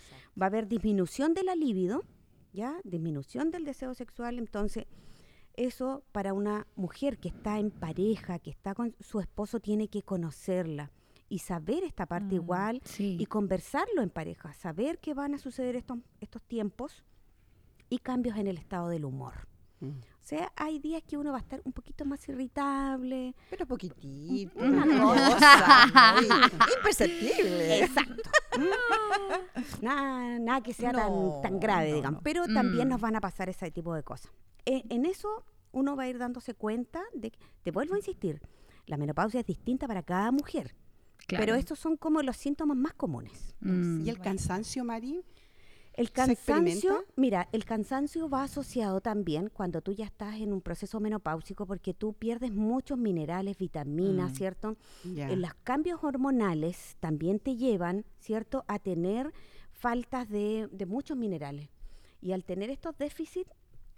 Va 0.41 0.47
a 0.47 0.49
haber 0.49 0.67
disminución 0.67 1.35
de 1.35 1.43
la 1.45 1.55
libido, 1.55 2.03
¿ya? 2.55 2.75
Disminución 2.85 3.51
del 3.51 3.65
deseo 3.67 3.93
sexual. 3.95 4.39
Entonces, 4.39 4.87
eso 5.57 6.05
para 6.13 6.33
una 6.33 6.67
mujer 6.77 7.19
que 7.19 7.29
está 7.29 7.59
en 7.59 7.71
pareja, 7.71 8.39
que 8.39 8.51
está 8.51 8.75
con 8.75 8.95
su 9.01 9.21
esposo, 9.21 9.61
tiene 9.61 9.89
que 9.89 10.03
conocerla 10.03 10.91
y 11.29 11.41
saber 11.41 11.83
esta 11.85 12.07
parte 12.07 12.35
Mm. 12.35 12.43
igual 12.43 12.81
Sí. 12.85 13.17
y 13.19 13.27
conversarlo 13.27 14.03
en 14.03 14.11
pareja, 14.11 14.53
saber 14.53 14.99
que 14.99 15.15
van 15.15 15.35
a 15.35 15.39
suceder 15.39 15.75
estos, 15.77 15.99
estos 16.21 16.43
tiempos 16.43 17.05
y 17.89 17.99
cambios 17.99 18.37
en 18.37 18.47
el 18.47 18.59
estado 18.59 18.89
del 18.89 19.05
humor. 19.05 19.49
Mm. 19.81 19.89
O 19.89 20.29
sea, 20.29 20.53
hay 20.57 20.81
días 20.81 21.03
que 21.07 21.17
uno 21.17 21.31
va 21.31 21.39
a 21.39 21.41
estar 21.41 21.61
un 21.65 21.73
poquito 21.73 22.05
más 22.05 22.29
irritable, 22.29 23.35
Pero 23.51 23.65
poquitito. 23.67 24.59
Una 24.59 24.85
cosa. 24.85 26.17
imperceptible. 26.77 27.85
Exacto. 27.85 28.31
nada, 29.83 30.39
nada 30.39 30.61
que 30.63 30.73
sea 30.73 30.93
No, 30.93 31.41
tan, 31.43 31.53
tan 31.53 31.61
grave, 31.61 31.91
no, 31.91 31.97
digamos. 31.97 32.19
no. 32.21 32.23
Pero 32.25 32.47
también 32.47 32.89
Mm. 32.89 32.91
nos 32.91 33.01
van 33.01 33.17
a 33.17 33.21
pasar 33.21 33.49
ese 33.49 33.71
tipo 33.71 33.95
de 33.95 34.03
cosas. 34.03 34.33
Eh, 34.67 34.83
en 34.91 35.07
eso 35.07 35.45
uno 35.73 35.97
va 35.97 36.05
a 36.05 36.09
ir 36.09 36.19
dándose 36.19 36.55
cuenta 36.55 37.03
de 37.15 37.31
que, 37.31 37.39
te 37.63 37.71
vuelvo 37.71 37.95
a 37.95 37.99
insistir, 37.99 38.41
la 38.87 38.97
menopausia 38.97 39.41
es 39.41 39.47
distinta 39.47 39.87
para 39.87 40.03
cada 40.03 40.31
mujer. 40.33 40.75
Claro. 41.27 41.43
Pero 41.45 41.55
estos 41.57 41.79
son 41.79 41.97
como 41.97 42.23
los 42.23 42.37
síntomas 42.37 42.77
más 42.77 42.95
comunes. 42.95 43.55
Mm, 43.61 44.07
¿Y 44.07 44.11
el 44.11 44.19
cansancio, 44.21 44.85
Mari? 44.85 45.23
El 45.95 46.09
¿Se 46.09 46.13
cansancio, 46.13 47.05
mira, 47.17 47.49
el 47.53 47.65
cansancio 47.65 48.29
va 48.29 48.43
asociado 48.43 49.01
también 49.01 49.49
cuando 49.49 49.81
tú 49.81 49.93
ya 49.93 50.05
estás 50.05 50.37
en 50.37 50.53
un 50.53 50.61
proceso 50.61 51.01
menopáusico 51.01 51.65
porque 51.67 51.95
tú 51.95 52.13
pierdes 52.13 52.53
muchos 52.53 52.99
minerales, 52.99 53.57
vitaminas, 53.57 54.33
Mm. 54.33 54.35
¿cierto? 54.35 54.77
Ya. 55.05 55.31
Eh, 55.31 55.37
los 55.37 55.55
cambios 55.65 56.05
hormonales 56.05 56.97
también 57.01 57.39
te 57.39 57.57
llevan, 57.57 58.05
¿cierto?, 58.19 58.65
a 58.69 58.79
tener 58.79 59.33
faltas 59.73 60.29
de, 60.29 60.69
de 60.71 60.85
muchos 60.87 61.17
minerales. 61.17 61.71
Y 62.21 62.33
al 62.33 62.45
tener 62.45 62.69
estos 62.69 62.97
déficits, 62.99 63.51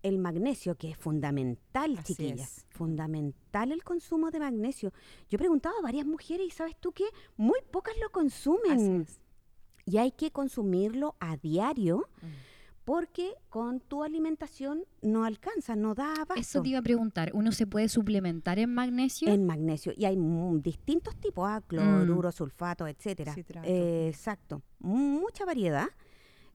el 0.03 0.19
magnesio, 0.19 0.77
que 0.77 0.91
es 0.91 0.97
fundamental, 0.97 1.97
Así 1.99 2.15
chiquillas. 2.15 2.59
es. 2.59 2.67
Fundamental 2.71 3.73
el 3.73 3.83
consumo 3.85 4.31
de 4.31 4.41
magnesio. 4.41 4.93
Yo 5.29 5.37
he 5.37 5.39
preguntado 5.39 5.77
a 5.79 5.83
varias 5.83 6.07
mujeres 6.07 6.47
y 6.47 6.51
sabes 6.51 6.77
tú 6.79 6.93
que 6.93 7.05
muy 7.37 7.59
pocas 7.71 7.95
lo 8.01 8.11
consumen. 8.11 8.73
Así 8.73 9.13
es. 9.13 9.21
Y 9.87 9.99
hay 9.99 10.13
que 10.13 10.31
consumirlo 10.31 11.17
a 11.19 11.37
diario 11.39 12.09
Mm. 12.21 12.27
porque 12.85 13.35
con 13.49 13.81
tu 13.81 14.03
alimentación 14.03 14.85
no 15.03 15.25
alcanza, 15.25 15.77
no 15.77 15.95
da 15.95 16.13
abasto. 16.13 16.35
Eso 16.37 16.63
te 16.63 16.71
iba 16.71 16.79
a 16.79 16.83
preguntar. 16.83 17.31
¿Uno 17.35 17.53
se 17.53 17.67
puede 17.67 17.89
suplementar 17.89 18.59
en 18.59 18.73
magnesio? 18.75 19.29
En 19.29 19.45
magnesio. 19.47 19.93
Y 19.97 20.05
hay 20.07 20.17
mm, 20.17 20.61
distintos 20.63 21.17
tipos, 21.17 21.47
ah, 21.49 21.63
cloruro, 21.67 22.31
sulfato, 22.33 22.87
etcétera. 22.87 23.35
Eh, 23.65 24.09
exacto. 24.09 24.63
Mucha 24.79 25.45
variedad. 25.45 25.89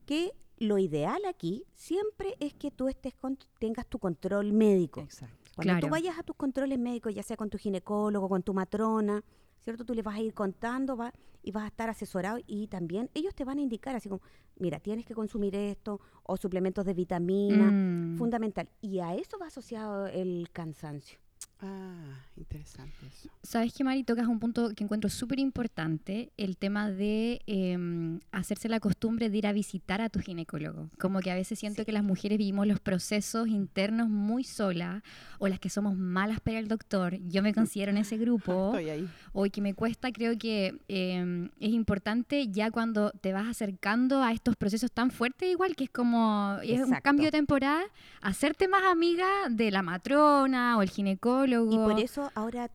Que 0.05 0.31
lo 0.63 0.77
ideal 0.77 1.21
aquí 1.25 1.65
siempre 1.73 2.35
es 2.39 2.53
que 2.53 2.71
tú 2.71 2.87
estés 2.87 3.13
con, 3.15 3.37
tengas 3.59 3.85
tu 3.87 3.99
control 3.99 4.53
médico. 4.53 5.01
Exacto. 5.01 5.35
Cuando 5.55 5.73
tú 5.75 5.79
Claro. 5.81 5.91
vayas 5.91 6.17
a 6.17 6.23
tus 6.23 6.35
controles 6.35 6.79
médicos, 6.79 7.13
ya 7.13 7.21
sea 7.23 7.37
con 7.37 7.49
tu 7.49 7.57
ginecólogo, 7.59 8.27
con 8.27 8.41
tu 8.41 8.53
matrona, 8.53 9.23
¿cierto? 9.61 9.85
Tú 9.85 9.93
les 9.93 10.03
vas 10.03 10.15
a 10.15 10.21
ir 10.21 10.33
contando 10.33 10.97
va, 10.97 11.13
y 11.43 11.51
vas 11.51 11.63
a 11.65 11.67
estar 11.67 11.89
asesorado 11.89 12.39
y 12.47 12.67
también 12.67 13.09
ellos 13.13 13.35
te 13.35 13.43
van 13.45 13.59
a 13.59 13.61
indicar 13.61 13.95
así 13.95 14.09
como, 14.09 14.21
mira, 14.57 14.79
tienes 14.79 15.05
que 15.05 15.13
consumir 15.13 15.55
esto 15.55 15.99
o 16.23 16.37
suplementos 16.37 16.85
de 16.85 16.93
vitamina, 16.93 17.71
Mm. 17.71 18.17
fundamental. 18.17 18.69
Y 18.81 18.99
a 18.99 19.13
eso 19.15 19.37
va 19.39 19.47
asociado 19.47 20.07
el 20.07 20.49
cansancio. 20.51 21.19
Ah, 21.65 22.19
interesante 22.35 23.07
eso. 23.07 23.29
Sabes 23.41 23.73
que 23.73 23.85
Mari 23.85 24.03
tocas 24.03 24.27
un 24.27 24.39
punto 24.39 24.73
que 24.75 24.83
encuentro 24.83 25.09
súper 25.09 25.39
importante, 25.39 26.33
el 26.35 26.57
tema 26.57 26.91
de 26.91 27.41
em, 27.47 28.19
hacerse 28.33 28.67
la 28.67 28.81
costumbre 28.81 29.29
de 29.29 29.37
ir 29.37 29.47
a 29.47 29.53
visitar 29.53 30.01
a 30.01 30.09
tu 30.09 30.19
ginecólogo. 30.19 30.89
Como 30.99 31.21
que 31.21 31.31
a 31.31 31.35
veces 31.35 31.59
siento 31.59 31.85
que 31.85 31.93
las 31.93 32.03
mujeres 32.03 32.37
vivimos 32.37 32.67
los 32.67 32.81
procesos 32.81 33.47
internos 33.47 34.09
muy 34.09 34.43
solas 34.43 35.03
o 35.39 35.47
las 35.47 35.59
que 35.59 35.69
somos 35.69 35.95
malas 35.95 36.41
para 36.41 36.59
el 36.59 36.67
doctor. 36.67 37.17
Yo 37.29 37.41
me 37.41 37.53
considero 37.53 37.91
en 37.91 37.97
ese 37.97 38.17
grupo. 38.17 38.71
Estoy 38.73 38.89
ahí. 38.89 39.09
Hoy 39.31 39.49
que 39.49 39.61
me 39.61 39.73
cuesta, 39.73 40.11
creo 40.11 40.37
que 40.37 40.77
eh, 40.89 41.49
es 41.61 41.69
importante 41.69 42.49
ya 42.49 42.71
cuando 42.71 43.11
te 43.11 43.31
vas 43.31 43.47
acercando 43.47 44.21
a 44.21 44.33
estos 44.33 44.57
procesos 44.57 44.91
tan 44.91 45.11
fuertes, 45.11 45.49
igual 45.49 45.77
que 45.77 45.85
es 45.85 45.89
como 45.89 46.57
es 46.61 46.81
un 46.81 46.91
cambio 47.01 47.25
de 47.25 47.31
temporada, 47.31 47.83
hacerte 48.21 48.67
más 48.67 48.83
amiga 48.83 49.27
de 49.49 49.71
la 49.71 49.81
matrona 49.81 50.77
o 50.77 50.81
el 50.81 50.89
ginecólogo. 50.89 51.52
Y 51.69 51.77
por 51.77 51.99
eso 51.99 52.31
ahora 52.35 52.71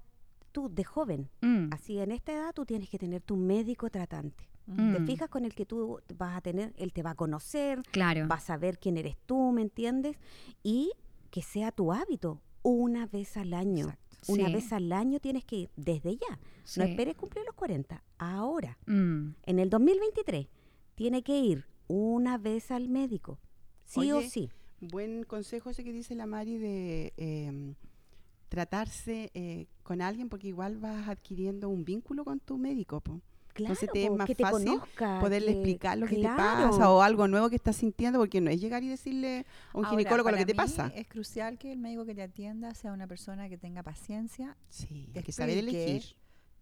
tú, 0.52 0.68
de 0.72 0.84
joven, 0.84 1.28
Mm, 1.42 1.72
así 1.72 1.98
en 1.98 2.10
esta 2.12 2.32
edad, 2.32 2.52
tú 2.54 2.64
tienes 2.64 2.88
que 2.88 2.98
tener 2.98 3.20
tu 3.22 3.36
médico 3.36 3.90
tratante. 3.90 4.48
¿Te 4.66 5.00
mm, 5.00 5.06
fijas 5.06 5.28
con 5.30 5.44
el 5.46 5.54
que 5.54 5.64
tú 5.64 6.00
vas 6.16 6.36
a 6.36 6.40
tener? 6.42 6.74
Él 6.76 6.92
te 6.92 7.02
va 7.02 7.10
a 7.10 7.14
conocer, 7.14 7.80
Claro. 7.90 8.26
vas 8.28 8.50
a 8.50 8.56
ver 8.58 8.78
quién 8.78 8.96
eres 8.98 9.16
tú, 9.24 9.50
¿me 9.52 9.62
entiendes? 9.62 10.18
Y 10.62 10.92
que 11.30 11.40
sea 11.42 11.72
tu 11.72 11.92
hábito 11.92 12.40
una 12.62 13.06
vez 13.06 13.36
al 13.38 13.54
año. 13.54 13.86
Exacto. 13.86 14.32
Una 14.32 14.46
Sí. 14.48 14.52
vez 14.52 14.72
al 14.72 14.92
año 14.92 15.20
tienes 15.20 15.44
que 15.44 15.56
ir 15.56 15.70
desde 15.76 16.16
ya. 16.16 16.38
Sí. 16.64 16.80
No 16.80 16.86
esperes 16.86 17.16
cumplir 17.16 17.44
los 17.46 17.54
40, 17.54 18.02
ahora. 18.18 18.76
Mm, 18.86 19.30
En 19.46 19.58
el 19.58 19.70
2023 19.70 20.48
tiene 20.96 21.22
que 21.22 21.38
ir 21.40 21.64
una 21.86 22.36
vez 22.36 22.70
al 22.70 22.88
médico. 22.88 23.38
Sí 23.84 24.12
o 24.12 24.20
sí. 24.20 24.50
Buen 24.80 25.22
consejo 25.24 25.70
ese 25.70 25.82
que 25.82 25.92
dice 25.92 26.14
la 26.14 26.26
Mari 26.26 26.58
de 26.58 27.14
eh, 27.16 27.74
tratarse 28.48 29.30
eh, 29.34 29.66
con 29.82 30.00
alguien 30.02 30.28
porque 30.28 30.48
igual 30.48 30.78
vas 30.78 31.08
adquiriendo 31.08 31.68
un 31.68 31.84
vínculo 31.84 32.24
con 32.24 32.40
tu 32.40 32.58
médico. 32.58 33.00
po. 33.00 33.20
Claro, 33.52 33.74
Entonces 33.74 33.90
te 33.92 34.04
es 34.04 34.10
más 34.12 34.26
te 34.28 34.34
fácil 34.36 34.66
conozca, 34.66 35.18
Poderle 35.20 35.48
que- 35.48 35.52
explicar 35.58 35.98
lo 35.98 36.06
que 36.06 36.16
claro. 36.16 36.36
te 36.36 36.68
pasa 36.70 36.90
o 36.92 37.02
algo 37.02 37.26
nuevo 37.26 37.50
que 37.50 37.56
estás 37.56 37.74
sintiendo 37.76 38.18
porque 38.20 38.40
no 38.40 38.50
es 38.50 38.60
llegar 38.60 38.84
y 38.84 38.88
decirle 38.88 39.46
a 39.72 39.78
un 39.78 39.84
Ahora, 39.84 39.98
ginecólogo 39.98 40.30
lo 40.30 40.36
que 40.36 40.46
te 40.46 40.54
pasa. 40.54 40.92
Es 40.94 41.08
crucial 41.08 41.58
que 41.58 41.72
el 41.72 41.78
médico 41.80 42.04
que 42.04 42.14
te 42.14 42.22
atienda 42.22 42.72
sea 42.74 42.92
una 42.92 43.06
persona 43.08 43.48
que 43.48 43.58
tenga 43.58 43.82
paciencia 43.82 44.56
Sí, 44.68 45.10
te 45.12 45.22
que 45.24 45.32
saber 45.32 45.58
elegir. 45.58 46.04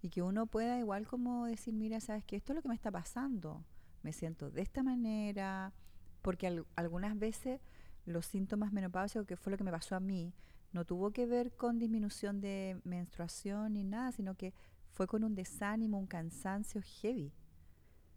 y 0.00 0.08
que 0.08 0.22
uno 0.22 0.46
pueda 0.46 0.78
igual 0.78 1.06
como 1.06 1.44
decir, 1.46 1.74
mira, 1.74 2.00
sabes 2.00 2.24
que 2.24 2.36
esto 2.36 2.52
es 2.52 2.56
lo 2.56 2.62
que 2.62 2.68
me 2.68 2.74
está 2.74 2.90
pasando, 2.90 3.62
me 4.02 4.12
siento 4.14 4.50
de 4.50 4.62
esta 4.62 4.82
manera, 4.82 5.72
porque 6.22 6.46
al- 6.46 6.66
algunas 6.76 7.18
veces 7.18 7.60
los 8.06 8.24
síntomas 8.24 8.72
menopáusicos, 8.72 9.26
que 9.26 9.36
fue 9.36 9.50
lo 9.50 9.58
que 9.58 9.64
me 9.64 9.70
pasó 9.72 9.96
a 9.96 10.00
mí, 10.00 10.32
no 10.76 10.84
tuvo 10.84 11.10
que 11.10 11.24
ver 11.24 11.52
con 11.52 11.78
disminución 11.78 12.42
de 12.42 12.78
menstruación 12.84 13.72
ni 13.72 13.82
nada, 13.82 14.12
sino 14.12 14.34
que 14.34 14.52
fue 14.92 15.06
con 15.06 15.24
un 15.24 15.34
desánimo, 15.34 15.98
un 15.98 16.06
cansancio 16.06 16.82
heavy. 16.82 17.32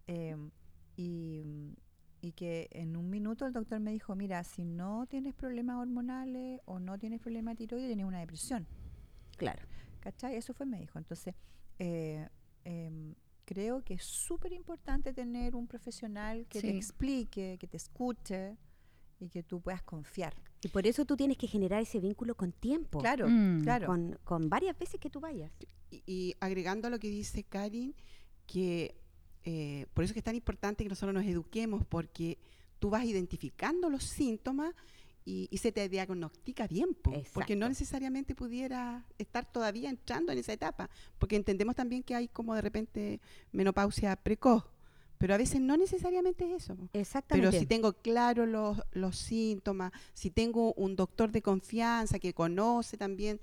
Em, 0.08 0.52
y, 0.98 1.78
y 2.20 2.34
que 2.34 2.68
en 2.72 2.98
un 2.98 3.10
minuto 3.10 3.46
el 3.46 3.54
doctor 3.54 3.80
me 3.80 3.92
dijo, 3.92 4.14
mira, 4.14 4.44
si 4.44 4.66
no 4.66 5.06
tienes 5.08 5.34
problemas 5.36 5.78
hormonales 5.78 6.60
o 6.66 6.80
no 6.80 7.00
tienes 7.00 7.22
problemas 7.22 7.54
de 7.54 7.60
tiroides, 7.60 7.88
tienes 7.88 8.06
una 8.06 8.20
depresión. 8.20 8.68
Claro. 9.38 9.66
¿Cachai? 10.02 10.36
Eso 10.36 10.54
fue, 10.54 10.66
me 10.66 10.82
dijo. 10.82 11.00
Entonces, 11.00 11.36
eh, 11.80 12.28
em, 12.66 13.16
creo 13.46 13.86
que 13.86 13.94
es 13.94 14.04
súper 14.04 14.52
importante 14.52 15.14
tener 15.14 15.56
un 15.56 15.66
profesional 15.66 16.46
que 16.50 16.60
te 16.60 16.76
explique, 16.76 17.58
que 17.58 17.68
te 17.68 17.78
escuche 17.78 18.58
y 19.18 19.30
que 19.30 19.44
tú 19.44 19.62
puedas 19.62 19.82
confiar. 19.84 20.34
Y 20.62 20.68
por 20.70 20.86
eso 20.88 21.06
tú 21.06 21.16
tienes 21.16 21.38
que 21.38 21.48
generar 21.48 21.82
ese 21.82 22.00
vínculo 22.00 22.36
con 22.36 22.52
tiempo. 22.52 23.00
Claro, 23.00 23.28
Mm. 23.30 23.64
claro. 23.64 23.88
Con, 23.88 24.20
con 24.24 24.50
varias 24.50 24.78
veces 24.78 25.00
que 25.00 25.10
tú 25.10 25.20
vayas. 25.20 25.52
Y, 25.90 26.04
y 26.06 26.36
agregando 26.40 26.88
a 26.88 26.92
lo 26.92 27.00
que 27.00 27.10
dice 27.10 27.44
Karin, 27.44 27.96
que 28.46 28.96
eh, 29.46 29.86
por 29.94 30.04
eso 30.04 30.12
es 30.12 30.14
que 30.14 30.20
es 30.20 30.26
tan 30.26 30.36
importante 30.36 30.84
que 30.84 30.90
nosotros 30.90 31.14
nos 31.14 31.26
eduquemos, 31.26 31.86
porque 31.86 32.38
tú 32.80 32.90
vas 32.90 33.06
identificando 33.06 33.90
los 33.90 34.04
síntomas 34.04 34.74
y, 35.26 35.48
y 35.52 35.58
se 35.58 35.72
te 35.72 35.88
diagnostica 35.90 36.68
bien, 36.68 36.94
po, 36.94 37.12
porque 37.34 37.56
no 37.56 37.70
necesariamente 37.70 38.36
pudiera 38.36 39.06
estar 39.18 39.50
todavía 39.52 39.90
entrando 39.90 40.32
en 40.32 40.40
esa 40.40 40.54
etapa, 40.54 40.90
porque 41.20 41.36
entendemos 41.36 41.76
también 41.76 42.04
que 42.04 42.16
hay 42.16 42.28
como 42.28 42.54
de 42.56 42.62
repente 42.62 43.22
menopausia 43.52 44.16
precoz, 44.16 44.64
pero 45.20 45.36
a 45.36 45.38
veces 45.38 45.62
no 45.62 45.78
necesariamente 45.78 46.46
es 46.56 46.64
eso. 46.64 46.76
Exactamente. 46.94 47.48
Pero 47.50 47.60
si 47.60 47.68
tengo 47.68 47.94
claro 47.94 48.48
los, 48.48 48.82
los 48.94 49.16
síntomas, 49.18 49.92
si 50.14 50.32
tengo 50.32 50.74
un 50.74 50.96
doctor 50.96 51.32
de 51.32 51.42
confianza 51.44 52.18
que 52.18 52.34
conoce 52.34 52.98
también 52.98 53.40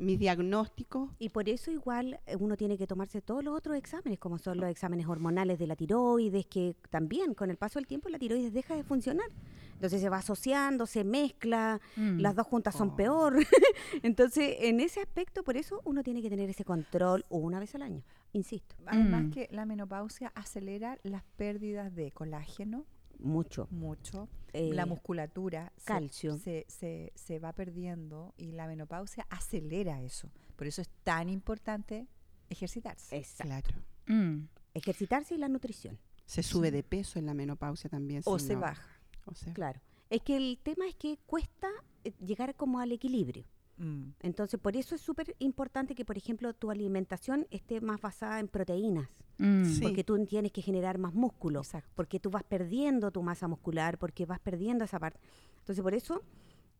mis 0.00 0.16
diagnósticos, 0.16 1.10
Y 1.18 1.30
por 1.30 1.48
eso 1.48 1.72
igual 1.72 2.20
eh, 2.26 2.36
uno 2.38 2.56
tiene 2.56 2.78
que 2.78 2.86
tomarse 2.86 3.20
todos 3.20 3.42
los 3.42 3.56
otros 3.56 3.76
exámenes, 3.76 4.20
como 4.20 4.38
son 4.38 4.58
los 4.60 4.70
exámenes 4.70 5.08
hormonales 5.08 5.58
de 5.58 5.66
la 5.66 5.74
tiroides, 5.74 6.46
que 6.46 6.76
también 6.88 7.34
con 7.34 7.50
el 7.50 7.56
paso 7.56 7.80
del 7.80 7.88
tiempo 7.88 8.08
la 8.08 8.16
tiroides 8.20 8.52
deja 8.52 8.76
de 8.76 8.84
funcionar. 8.84 9.26
Entonces 9.74 10.00
se 10.00 10.08
va 10.08 10.18
asociando, 10.18 10.86
se 10.86 11.02
mezcla, 11.02 11.80
Mm. 11.96 12.20
las 12.20 12.36
dos 12.36 12.46
juntas 12.46 12.76
son 12.76 12.90
Oh. 12.90 12.96
peor. 12.96 13.34
Entonces, 14.04 14.56
en 14.60 14.78
ese 14.78 15.00
aspecto, 15.00 15.42
por 15.42 15.56
eso 15.56 15.80
uno 15.84 16.04
tiene 16.04 16.22
que 16.22 16.30
tener 16.30 16.48
ese 16.48 16.64
control 16.64 17.24
una 17.28 17.58
vez 17.58 17.74
al 17.74 17.82
año, 17.82 18.02
insisto, 18.32 18.76
Además 18.86 19.24
Mm. 19.24 19.30
que 19.30 19.48
la 19.50 19.64
menopausia 19.66 20.32
acelera 20.34 20.98
las 21.02 21.22
pérdidas 21.36 21.94
de 21.94 22.10
colágeno 22.12 22.84
mucho. 23.18 23.66
mucho, 23.70 24.28
Eh, 24.52 24.70
la 24.72 24.86
musculatura 24.86 25.72
se- 25.76 25.84
calcio. 25.86 26.38
Se, 26.38 26.64
se, 26.68 27.12
se 27.14 27.38
va 27.38 27.52
perdiendo 27.52 28.32
y 28.36 28.52
la 28.52 28.66
menopausia 28.66 29.26
acelera 29.30 30.00
eso. 30.02 30.30
Por 30.56 30.66
eso 30.66 30.80
es 30.82 30.88
tan 31.04 31.28
importante 31.28 32.06
ejercitarse. 32.48 33.16
Exacto. 33.16 33.44
claro. 33.44 33.82
Mm. 34.06 34.48
Ejercitarse 34.74 35.34
y 35.34 35.38
la 35.38 35.48
nutrición, 35.48 35.98
Se 36.26 36.42
sube 36.42 36.70
de 36.70 36.82
peso 36.82 37.18
en 37.18 37.26
la 37.26 37.34
menopausia 37.34 37.90
también. 37.90 38.22
o 38.24 38.38
si 38.38 38.46
se 38.48 38.54
no- 38.54 38.60
baja. 38.60 39.00
o 39.26 39.34
sea, 39.34 39.52
claro. 39.52 39.80
Es 40.10 40.22
que 40.22 40.36
el 40.36 40.58
tema 40.62 40.86
es 40.88 40.94
que 40.94 41.18
cuesta 41.26 41.68
eh, 42.04 42.12
llegar 42.24 42.54
como 42.54 42.78
al 42.80 42.92
equilibrio. 42.92 43.44
Mm. 43.78 44.10
Entonces, 44.20 44.58
por 44.60 44.76
eso 44.76 44.94
es 44.94 45.00
súper 45.00 45.34
importante 45.38 45.94
que, 45.94 46.04
por 46.04 46.16
ejemplo, 46.18 46.52
tu 46.54 46.70
alimentación 46.70 47.46
esté 47.50 47.80
más 47.80 48.00
basada 48.00 48.40
en 48.40 48.48
proteínas. 48.48 49.08
Mm. 49.38 49.64
Sí. 49.66 49.80
Porque 49.82 50.02
tú 50.04 50.24
tienes 50.26 50.50
que 50.52 50.62
generar 50.62 50.98
más 50.98 51.14
músculo. 51.14 51.60
Exacto. 51.60 51.90
Porque 51.94 52.18
tú 52.20 52.30
vas 52.30 52.42
perdiendo 52.42 53.10
tu 53.12 53.22
masa 53.22 53.46
muscular, 53.48 53.98
porque 53.98 54.26
vas 54.26 54.40
perdiendo 54.40 54.84
esa 54.84 54.98
parte. 54.98 55.20
Entonces, 55.60 55.82
por 55.82 55.94
eso 55.94 56.22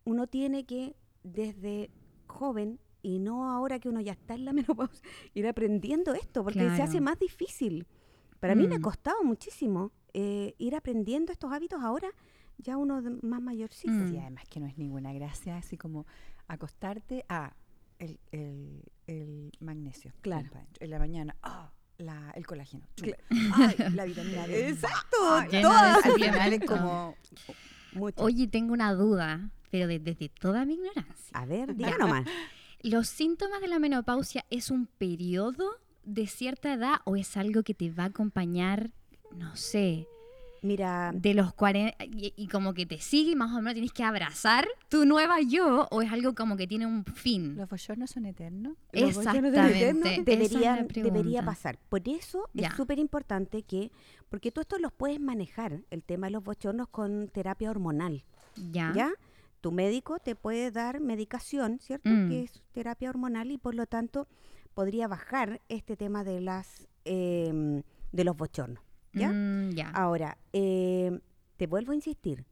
uno 0.05 0.27
tiene 0.27 0.65
que, 0.65 0.95
desde 1.23 1.89
joven, 2.27 2.79
y 3.01 3.19
no 3.19 3.49
ahora 3.49 3.79
que 3.79 3.87
uno 3.87 4.01
ya 4.01 4.11
está 4.11 4.33
en 4.33 4.43
la 4.45 4.51
menopausia, 4.91 5.01
ir 5.33 5.47
aprendiendo 5.47 6.13
esto, 6.13 6.43
porque 6.43 6.69
se 6.75 6.81
hace 6.81 6.99
más 7.01 7.17
difícil. 7.17 7.87
Para 8.41 8.55
mí 8.55 8.67
me 8.67 8.75
ha 8.75 8.79
Mm. 8.79 8.83
costado 8.83 9.23
muchísimo 9.23 9.91
eh, 10.13 10.55
ir 10.57 10.75
aprendiendo 10.75 11.31
estos 11.31 11.51
hábitos 11.53 11.81
ahora, 11.83 12.09
ya 12.57 12.75
uno 12.77 13.01
de- 13.01 13.11
más 13.21 13.41
mayorcito. 13.41 13.93
Mm. 13.93 14.13
Y 14.15 14.17
además 14.17 14.43
que 14.49 14.59
no 14.59 14.65
es 14.65 14.77
ninguna 14.77 15.13
gracia, 15.13 15.55
así 15.57 15.77
como 15.77 16.05
acostarte 16.49 17.25
a 17.29 17.53
el, 17.99 18.19
el, 18.31 18.83
el 19.07 19.51
magnesio. 19.59 20.11
Claro. 20.21 20.49
En 20.79 20.89
la 20.89 20.99
mañana, 20.99 21.35
ah, 21.43 21.71
la, 21.97 22.31
el 22.35 22.45
colágeno. 22.45 22.85
Ay, 23.55 23.75
la 23.93 24.05
vitamina 24.05 24.47
D. 24.47 24.69
Exacto, 24.69 25.17
Ay, 25.31 25.61
todas. 25.61 26.03
de 26.03 26.09
Al 26.09 26.15
final 26.15 26.53
es 26.53 26.59
suplementos. 26.59 26.77
como 26.77 27.15
Mucho. 27.93 28.23
Oye, 28.23 28.47
tengo 28.47 28.73
una 28.73 28.93
duda, 28.93 29.49
pero 29.71 29.87
de- 29.87 29.99
desde 29.99 30.29
toda 30.29 30.65
mi 30.65 30.75
ignorancia. 30.75 31.13
A 31.33 31.45
ver, 31.45 31.75
diga 31.75 31.97
nomás. 31.99 32.25
¿Los 32.81 33.07
síntomas 33.09 33.59
de 33.61 33.67
la 33.67 33.79
menopausia 33.79 34.45
es 34.49 34.69
un 34.71 34.85
periodo 34.85 35.69
de 36.05 36.27
cierta 36.27 36.73
edad 36.73 36.95
o 37.03 37.15
es 37.17 37.35
algo 37.35 37.63
que 37.63 37.73
te 37.73 37.91
va 37.91 38.03
a 38.03 38.07
acompañar, 38.07 38.91
no 39.35 39.55
sé, 39.57 40.07
Mira, 40.61 41.11
de 41.13 41.33
los 41.33 41.53
40 41.53 42.03
y, 42.05 42.33
y 42.35 42.47
como 42.47 42.73
que 42.73 42.85
te 42.85 42.99
sigue 42.99 43.31
y 43.31 43.35
más 43.35 43.51
o 43.51 43.55
menos 43.61 43.73
tienes 43.73 43.93
que 43.93 44.03
abrazar 44.03 44.67
tu 44.89 45.05
nueva 45.05 45.39
yo 45.41 45.87
o 45.91 46.01
es 46.01 46.11
algo 46.11 46.35
como 46.35 46.57
que 46.57 46.67
tiene 46.67 46.85
un 46.85 47.05
fin? 47.05 47.55
¿Los 47.57 47.69
bochornos 47.69 48.09
son 48.11 48.25
eternos? 48.25 48.73
los 48.91 49.17
Exactamente. 49.17 49.89
es 49.89 50.25
deberían- 50.25 50.87
debería 50.87 51.13
pregunta. 51.13 51.45
pasar. 51.45 51.77
Por 51.89 52.07
eso 52.07 52.49
Ya. 52.53 52.67
es 52.69 52.73
súper 52.75 52.99
importante 52.99 53.63
que, 53.63 53.91
porque 54.29 54.51
tú 54.51 54.61
esto 54.61 54.77
los 54.79 54.91
puedes 54.91 55.19
manejar, 55.19 55.81
el 55.89 56.03
tema 56.03 56.27
de 56.27 56.31
los 56.31 56.43
bochornos 56.43 56.87
con 56.89 57.27
terapia 57.29 57.69
hormonal, 57.71 58.23
Ya. 58.71 58.91
¿ya? 58.95 59.11
Tu 59.61 59.71
médico 59.71 60.19
te 60.19 60.35
puede 60.35 60.71
dar 60.71 61.01
medicación, 61.01 61.79
¿cierto? 61.79 62.09
Mm. 62.09 62.29
Que 62.29 62.43
es 62.43 62.61
terapia 62.71 63.09
hormonal 63.09 63.51
y 63.51 63.57
por 63.57 63.75
lo 63.75 63.85
tanto 63.87 64.27
podría 64.73 65.07
bajar 65.09 65.59
este 65.67 65.97
tema 65.97 66.23
de 66.23 66.39
las 66.41 66.87
em, 67.05 67.81
de 68.11 68.23
los 68.23 68.35
bochornos, 68.37 68.81
¿ya? 69.13 69.31
Mm, 69.31 69.71
ya. 69.71 69.89
Ahora, 69.91 70.37
eh, 70.53 71.19
te 71.57 71.67
vuelvo 71.67 71.91
a 71.91 71.95
insistir, 71.95 72.45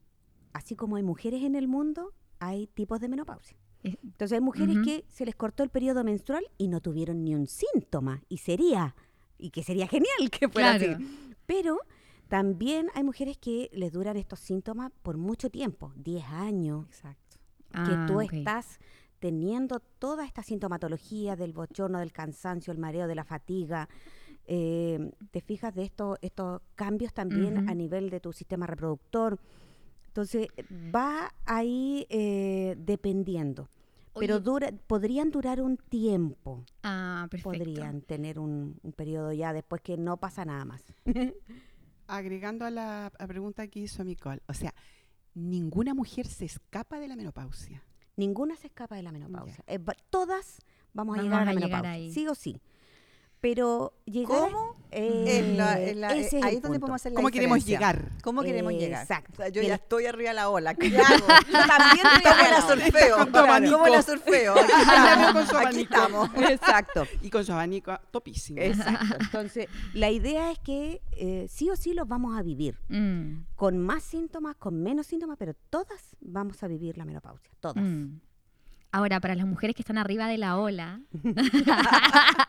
así 0.52 0.76
como 0.76 0.96
hay 0.96 1.02
mujeres 1.02 1.42
en 1.42 1.54
el 1.54 1.68
mundo, 1.68 2.12
hay 2.38 2.66
tipos 2.68 3.00
de 3.00 3.08
menopausia. 3.08 3.56
Eh, 3.84 3.96
Entonces 4.02 4.32
hay 4.36 4.40
mujeres 4.40 4.76
que 4.84 5.04
se 5.08 5.24
les 5.24 5.34
cortó 5.36 5.62
el 5.62 5.70
periodo 5.70 6.02
menstrual 6.04 6.44
y 6.58 6.68
no 6.68 6.80
tuvieron 6.80 7.24
ni 7.24 7.34
un 7.34 7.46
síntoma, 7.46 8.22
y 8.28 8.38
sería, 8.38 8.94
y 9.38 9.50
que 9.50 9.62
sería 9.62 9.86
genial 9.86 10.30
que 10.30 10.48
fuera 10.48 10.76
Claro. 10.76 10.96
así. 10.96 11.04
Pero 11.46 11.78
también 12.28 12.88
hay 12.94 13.04
mujeres 13.04 13.38
que 13.38 13.70
les 13.72 13.92
duran 13.92 14.16
estos 14.16 14.40
síntomas 14.40 14.90
por 15.02 15.16
mucho 15.16 15.48
tiempo, 15.48 15.92
10 15.96 16.24
años, 16.26 16.86
Exacto. 16.86 17.38
que 17.70 17.92
Ah, 17.92 18.04
tú 18.06 18.20
ok. 18.20 18.32
estás 18.32 18.78
teniendo 19.20 19.80
toda 19.80 20.24
esta 20.24 20.42
sintomatología 20.42 21.36
del 21.36 21.52
bochorno, 21.52 21.98
del 21.98 22.12
cansancio, 22.12 22.72
el 22.72 22.78
mareo, 22.78 23.06
de 23.08 23.14
la 23.14 23.24
fatiga. 23.24 23.88
Eh, 24.48 25.12
te 25.30 25.40
fijas 25.40 25.74
de 25.74 25.84
esto, 25.84 26.16
estos 26.22 26.60
cambios 26.74 27.12
también 27.14 27.68
a 27.68 27.74
nivel 27.74 28.10
de 28.10 28.18
tu 28.20 28.32
sistema 28.32 28.66
reproductor. 28.66 29.38
Entonces, 30.08 30.48
va 30.94 31.32
ahí 31.44 32.06
eh, 32.08 32.74
dependiendo. 32.78 33.68
Pero 34.18 34.36
Oye. 34.36 34.44
dura, 34.44 34.72
podrían 34.88 35.30
durar 35.30 35.60
un 35.60 35.76
tiempo, 35.76 36.64
Ah, 36.82 37.28
perfecto. 37.30 37.50
podrían 37.50 38.00
tener 38.00 38.40
un, 38.40 38.80
un 38.82 38.92
periodo 38.92 39.32
ya 39.32 39.52
después 39.52 39.80
que 39.80 39.96
no 39.96 40.16
pasa 40.16 40.44
nada 40.44 40.64
más. 40.64 40.82
Agregando 42.08 42.64
a 42.64 42.70
la 42.70 43.06
a 43.06 43.26
pregunta 43.26 43.68
que 43.68 43.80
hizo 43.80 44.02
Nicole, 44.02 44.40
o 44.48 44.54
sea, 44.54 44.74
ninguna 45.34 45.92
mujer 45.94 46.26
se 46.26 46.46
escapa 46.46 46.98
de 46.98 47.06
la 47.06 47.16
menopausia. 47.16 47.84
Ninguna 48.16 48.56
se 48.56 48.68
escapa 48.68 48.96
de 48.96 49.02
la 49.02 49.12
menopausia. 49.12 49.62
Eh, 49.66 49.78
todas 50.10 50.58
vamos 50.94 51.18
a 51.18 51.22
Vamos 51.22 51.24
llegar 51.24 51.42
a 51.42 51.44
la 51.44 51.50
a 51.50 51.54
llegar 51.54 51.68
menopausia, 51.68 51.90
ahí. 51.92 52.10
sí 52.10 52.26
o 52.26 52.34
sí. 52.34 52.60
Pero 53.40 53.94
llegar 54.04 54.50
¿Cómo? 54.50 54.74
eh, 54.90 55.38
En 55.38 55.56
la- 55.56 55.80
en 55.80 56.00
la- 56.00 56.12
ese 56.14 56.38
es 56.38 56.44
ahí 56.44 56.50
el 56.52 56.56
es 56.56 56.62
donde 56.62 56.78
punto. 56.78 56.80
podemos 56.80 57.00
hacer 57.00 57.12
la 57.12 57.16
¿Cómo 57.16 57.30
queremos 57.30 57.64
llegar? 57.64 58.10
¿Cómo 58.24 58.42
queremos 58.42 58.72
llegar? 58.72 59.02
Exacto. 59.02 59.32
O 59.34 59.36
sea, 59.36 59.48
yo 59.48 59.60
El- 59.60 59.68
ya 59.68 59.74
estoy 59.76 60.06
arriba 60.06 60.30
de 60.30 60.34
la 60.34 60.48
ola. 60.50 60.74
¿Qué 60.74 60.86
hago? 60.96 61.26
Yo 61.46 61.66
también 61.66 62.06
estoy 62.06 62.22
¿Cómo 62.22 62.34
arriba 62.34 62.40
la 62.40 62.44
de 62.44 62.50
la 62.50 62.66
ola. 62.66 62.82
surfeo? 62.90 63.16
¿Cómo 63.78 63.86
la 63.86 64.02
surfeo? 64.02 64.54
Aquí 64.58 64.66
con 64.72 64.80
estamos. 64.80 65.48
su 65.48 65.56
Aquí 65.56 65.66
abanico. 65.66 65.94
estamos. 65.94 66.30
Exacto. 66.50 67.06
Y 67.22 67.30
con 67.30 67.44
su 67.44 67.52
abanico 67.52 67.96
topísimo. 68.10 68.60
Exacto. 68.60 69.16
Entonces, 69.20 69.68
la 69.94 70.10
idea 70.10 70.50
es 70.50 70.58
que 70.58 71.00
eh, 71.12 71.46
sí 71.48 71.70
o 71.70 71.76
sí 71.76 71.94
los 71.94 72.08
vamos 72.08 72.36
a 72.36 72.42
vivir. 72.42 72.76
Mm, 72.88 73.44
Con 73.54 73.78
más 73.78 74.02
síntomas, 74.02 74.56
con 74.56 74.82
menos 74.82 75.06
síntomas, 75.06 75.36
pero 75.38 75.54
todas 75.70 76.16
vamos 76.20 76.60
a 76.64 76.66
vivir 76.66 76.98
la 76.98 77.04
menopausia. 77.04 77.50
Todas. 77.60 77.84
mm. 77.84 78.20
Ahora, 78.90 79.20
para 79.20 79.34
las 79.34 79.46
mujeres 79.46 79.76
que 79.76 79.82
están 79.82 79.98
arriba 79.98 80.26
de 80.28 80.38
la 80.38 80.58
ola, 80.58 81.02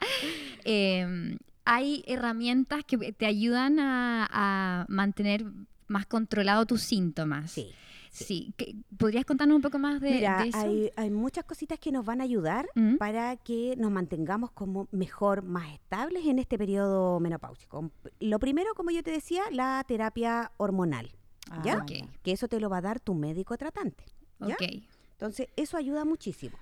em, 0.63 1.37
hay 1.65 2.03
herramientas 2.07 2.83
que 2.85 2.97
te 3.13 3.25
ayudan 3.25 3.79
a, 3.79 4.27
a 4.31 4.85
mantener 4.89 5.45
más 5.87 6.05
controlado 6.05 6.65
tus 6.65 6.81
síntomas. 6.81 7.51
Sí. 7.51 7.71
Sí. 8.11 8.53
¿Qué- 8.57 8.75
¿Podrías 8.97 9.23
contarnos 9.23 9.55
un 9.57 9.61
poco 9.61 9.77
más 9.77 10.01
de, 10.01 10.11
Mira, 10.11 10.41
de 10.41 10.49
eso? 10.49 10.57
hay, 10.57 10.89
hay 10.95 11.11
muchas 11.11 11.45
cositas 11.45 11.77
que 11.77 11.91
nos 11.91 12.03
van 12.05 12.21
a 12.21 12.23
ayudar 12.23 12.67
Mm. 12.73 12.95
para 12.95 13.35
que 13.37 13.75
nos 13.77 13.91
mantengamos 13.91 14.51
como 14.51 14.87
mejor, 14.91 15.43
más 15.43 15.71
estables 15.73 16.25
en 16.25 16.39
este 16.39 16.57
periodo 16.57 17.19
menopáusico. 17.19 17.91
Lo 18.19 18.39
primero, 18.39 18.73
como 18.75 18.89
yo 18.89 19.03
te 19.03 19.11
decía, 19.11 19.43
la 19.51 19.83
terapia 19.87 20.51
hormonal, 20.57 21.11
¿Ya? 21.63 21.79
Ah, 21.81 21.85
que 22.23 22.31
eso 22.31 22.47
te 22.47 22.59
lo 22.59 22.69
va 22.69 22.77
a 22.77 22.81
dar 22.81 22.99
tu 22.99 23.13
médico 23.15 23.57
tratante. 23.57 24.03
Entonces, 25.19 25.49
eso 25.57 25.75
ayuda 25.75 26.05
muchísimo. 26.05 26.57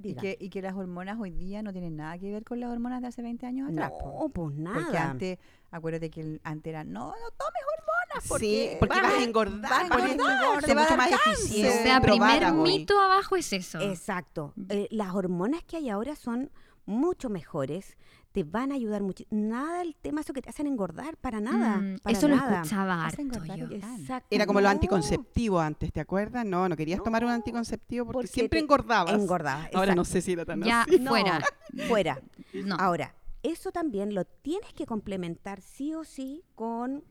Y 0.00 0.14
que, 0.14 0.36
y 0.38 0.50
que 0.50 0.62
las 0.62 0.74
hormonas 0.76 1.18
hoy 1.18 1.32
día 1.32 1.62
no 1.62 1.72
tienen 1.72 1.96
nada 1.96 2.16
que 2.16 2.30
ver 2.30 2.44
con 2.44 2.60
las 2.60 2.70
hormonas 2.70 3.00
de 3.02 3.08
hace 3.08 3.22
20 3.22 3.44
años 3.44 3.70
atrás. 3.72 3.90
No, 4.04 4.28
pues 4.28 4.54
nada. 4.54 4.82
Porque 4.82 4.98
antes, 4.98 5.38
acuérdate 5.72 6.10
que 6.10 6.20
el- 6.20 6.40
antes 6.44 6.70
era, 6.70 6.84
no, 6.84 7.06
no 7.08 7.30
tomes 7.36 7.62
hormonas 7.76 8.28
porque, 8.28 8.70
Sí, 8.72 8.76
porque 8.78 9.00
vas 9.00 9.14
a 9.14 9.22
engordar, 9.24 9.60
vas 9.90 10.02
a 10.02 10.12
engordar, 10.12 10.64
te 10.64 10.74
va 10.74 10.82
a 10.82 10.84
mucho 10.84 10.96
más 10.96 11.10
cáncer. 11.10 11.66
O 11.66 11.82
sea, 11.82 12.00
primer 12.00 12.52
mito 12.52 13.00
abajo 13.00 13.34
es 13.36 13.52
eso. 13.52 13.80
Exacto. 13.80 14.52
Eh, 14.68 14.86
las 14.92 15.12
hormonas 15.12 15.64
que 15.64 15.78
hay 15.78 15.88
ahora 15.88 16.14
son 16.14 16.50
mucho 16.84 17.28
mejores, 17.28 17.96
te 18.36 18.44
van 18.44 18.70
a 18.70 18.74
ayudar 18.74 19.02
mucho. 19.02 19.24
Nada 19.30 19.80
el 19.80 19.96
tema 19.96 20.20
eso 20.20 20.34
que 20.34 20.42
te 20.42 20.50
hacen 20.50 20.66
engordar, 20.66 21.16
para 21.16 21.40
nada. 21.40 21.78
Mm, 21.78 21.98
para 22.02 22.18
eso 22.18 22.28
lo 22.28 22.36
nada. 22.36 22.56
escuchaba 22.56 23.06
Hacen 23.06 23.28
harto 23.28 23.38
engordar 23.38 23.58
yo. 23.58 23.74
el 23.74 23.80
pan. 23.80 23.98
Exacto. 23.98 24.28
Era 24.30 24.44
como 24.44 24.60
No, 24.60 24.68
anticonceptivos 24.68 25.62
antes, 25.62 25.90
¿te 25.90 26.00
acuerdas? 26.00 26.44
No, 26.44 26.68
no 26.68 26.76
querías 26.76 27.02
tomar 27.02 27.24
un 27.24 27.30
anticonceptivo 27.30 28.04
porque, 28.04 28.16
porque 28.16 28.28
siempre 28.28 28.60
engordabas. 28.60 29.14
Engordabas. 29.14 29.70
Ahora 29.74 29.94
no 29.94 30.04
sé 30.04 30.20
si 30.20 30.32
era 30.32 30.44
tan 30.44 30.62
Ya, 30.62 30.82
así. 30.82 30.98
No, 30.98 31.12
fuera. 31.12 31.40
Fuera. 31.88 32.20
No. 32.52 32.76
Ahora, 32.78 33.14
eso 33.42 33.72
también 33.72 34.14
lo 34.14 34.26
tienes 34.26 34.70
que 34.74 34.84
complementar 34.84 35.62
sí 35.62 35.94
o 35.94 36.04
sí 36.04 36.44
con 36.54 37.04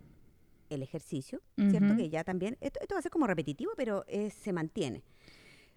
el 0.69 0.83
ejercicio, 0.83 1.41
¿cierto? 1.57 1.95
Que 1.95 2.07
ya 2.11 2.23
también, 2.23 2.55
esto, 2.61 2.79
esto 2.81 2.93
va 2.93 2.99
a 2.99 3.01
ser 3.01 3.11
como 3.11 3.25
repetitivo, 3.25 3.71
pero 3.75 4.05
eh, 4.07 4.29
se 4.29 4.53
mantiene. 4.53 5.03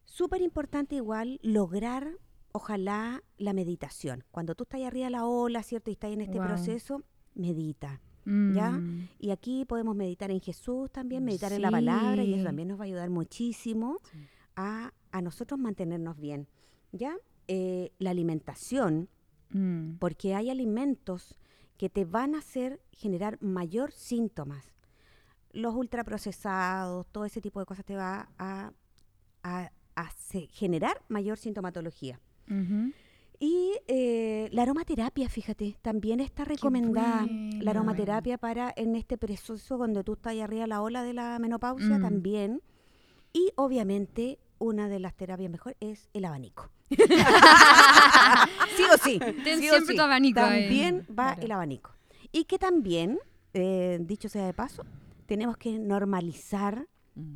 Súper 0.05 0.43
importante 0.43 0.97
igual 0.97 1.41
lograr, 1.43 2.11
ojalá, 2.53 3.23
la 3.37 3.53
meditación. 3.53 4.25
Cuando 4.31 4.55
tú 4.55 4.65
estás 4.65 4.81
arriba 4.83 5.07
de 5.07 5.11
la 5.11 5.27
ola, 5.27 5.63
¿cierto? 5.63 5.91
Y 5.91 5.95
estás 5.95 6.13
en 6.13 6.21
este 6.23 6.39
proceso, 6.39 7.03
medita. 7.35 8.01
Mm, 8.25 8.55
¿ya? 8.55 8.81
Y 9.19 9.31
aquí 9.31 9.65
podemos 9.65 9.95
meditar 9.97 10.31
en 10.31 10.41
Jesús 10.41 10.91
también, 10.91 11.25
meditar 11.25 11.53
en 11.53 11.63
la 11.63 11.71
palabra, 11.71 12.23
y 12.23 12.35
eso 12.35 12.45
también 12.45 12.69
nos 12.69 12.79
va 12.79 12.83
a 12.85 12.87
ayudar 12.87 13.11
muchísimo 13.11 13.99
Sí. 14.13 14.19
a, 14.57 14.93
a 15.13 15.23
nosotros 15.23 15.59
mantenernos 15.59 16.19
bien. 16.19 16.49
¿Ya? 16.93 17.17
Eh, 17.49 17.93
la 17.99 18.11
alimentación, 18.11 19.09
mm. 19.51 19.95
porque 19.99 20.35
hay 20.35 20.51
alimentos 20.51 21.39
que 21.79 21.89
te 21.89 22.05
van 22.05 22.35
a 22.35 22.39
hacer 22.39 22.81
generar 22.93 23.41
mayor 23.43 23.93
síntomas. 23.93 24.75
Los 25.53 25.75
ultraprocesados, 25.75 27.07
todo 27.13 27.25
ese 27.25 27.41
tipo 27.41 27.61
de 27.61 27.67
cosas 27.67 27.85
te 27.85 27.97
va 27.97 28.29
a, 28.39 28.73
a- 29.43 29.71
a 29.97 30.11
generar 30.51 31.03
mayor 31.09 31.39
sintomatología. 31.39 32.21
Y 33.41 33.73
eh, 33.87 34.49
la 34.51 34.63
aromaterapia, 34.63 35.29
fíjate, 35.29 35.77
también 35.81 36.19
está 36.21 36.45
recomendada. 36.45 37.25
La 37.61 37.71
aromaterapia 37.71 38.37
para 38.39 38.73
en 38.77 38.97
este 38.97 39.17
proceso 39.17 39.77
cuando 39.79 40.03
tú 40.03 40.15
estás 40.15 40.33
ahí 40.33 40.41
arriba 40.41 40.63
de 40.63 40.69
la 40.69 40.83
ola 40.83 41.03
de 41.05 41.15
la 41.15 41.39
menopausia 41.39 41.99
Mm. 41.99 42.03
también. 42.03 42.63
Y 43.33 43.51
obviamente 43.57 44.39
una 44.59 44.89
de 44.89 44.99
las 44.99 45.15
terapias 45.15 45.51
mejores 45.51 45.77
es 45.81 46.09
el 46.15 46.25
abanico. 46.25 46.69
sí 46.91 48.83
o 48.93 48.99
sí. 49.05 49.19
Ten 49.19 49.61
sí 49.61 49.69
o 49.69 49.73
siempre 49.73 49.93
sí. 49.93 49.97
tu 49.97 50.03
abanico. 50.03 50.41
También 50.41 51.07
va 51.09 51.35
Claro. 51.35 51.43
el 51.43 51.53
abanico. 51.53 51.91
Y 52.33 52.45
que 52.45 52.59
también, 52.59 53.19
eh, 53.55 53.99
dicho 54.01 54.29
sea 54.29 54.47
de 54.47 54.55
paso, 54.55 54.85
tenemos 55.27 55.57
que 55.57 55.79
normalizar. 55.79 56.87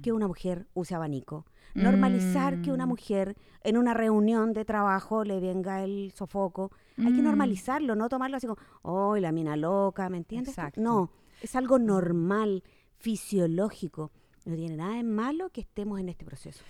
Que 0.03 0.13
una 0.13 0.29
mujer 0.29 0.67
use 0.75 0.95
abanico. 0.95 1.47
Normalizar 1.75 2.61
que 2.61 2.71
una 2.71 2.85
Mm. 2.87 2.89
mujer 2.89 3.37
en 3.63 3.77
una 3.79 3.95
reunión 3.95 4.53
de 4.53 4.65
trabajo 4.65 5.25
le 5.25 5.41
venga 5.41 5.83
el 5.83 6.13
sofoco. 6.15 6.71
Hay 6.99 7.15
que 7.15 7.23
Mm. 7.23 7.25
normalizarlo, 7.25 7.95
no 7.95 8.09
tomarlo 8.09 8.37
así 8.37 8.47
como, 8.47 8.61
¡oh, 8.83 9.17
la 9.17 9.33
mina 9.33 9.57
loca! 9.57 10.09
¿Me 10.11 10.19
entiendes? 10.19 10.51
Exacto. 10.57 10.81
No, 10.81 11.11
es 11.41 11.57
algo 11.57 11.79
normal, 11.79 12.63
fisiológico. 12.99 14.11
No 14.45 14.55
tiene 14.57 14.77
nada 14.77 14.95
de 14.97 15.03
malo 15.05 15.51
que 15.51 15.61
estemos 15.63 15.99
en 16.01 16.09
este 16.09 16.25
proceso. 16.25 16.63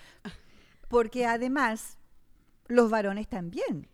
Porque 0.88 1.27
además, 1.27 1.98
los 2.68 2.90
varones 2.90 3.29
también 3.29 3.88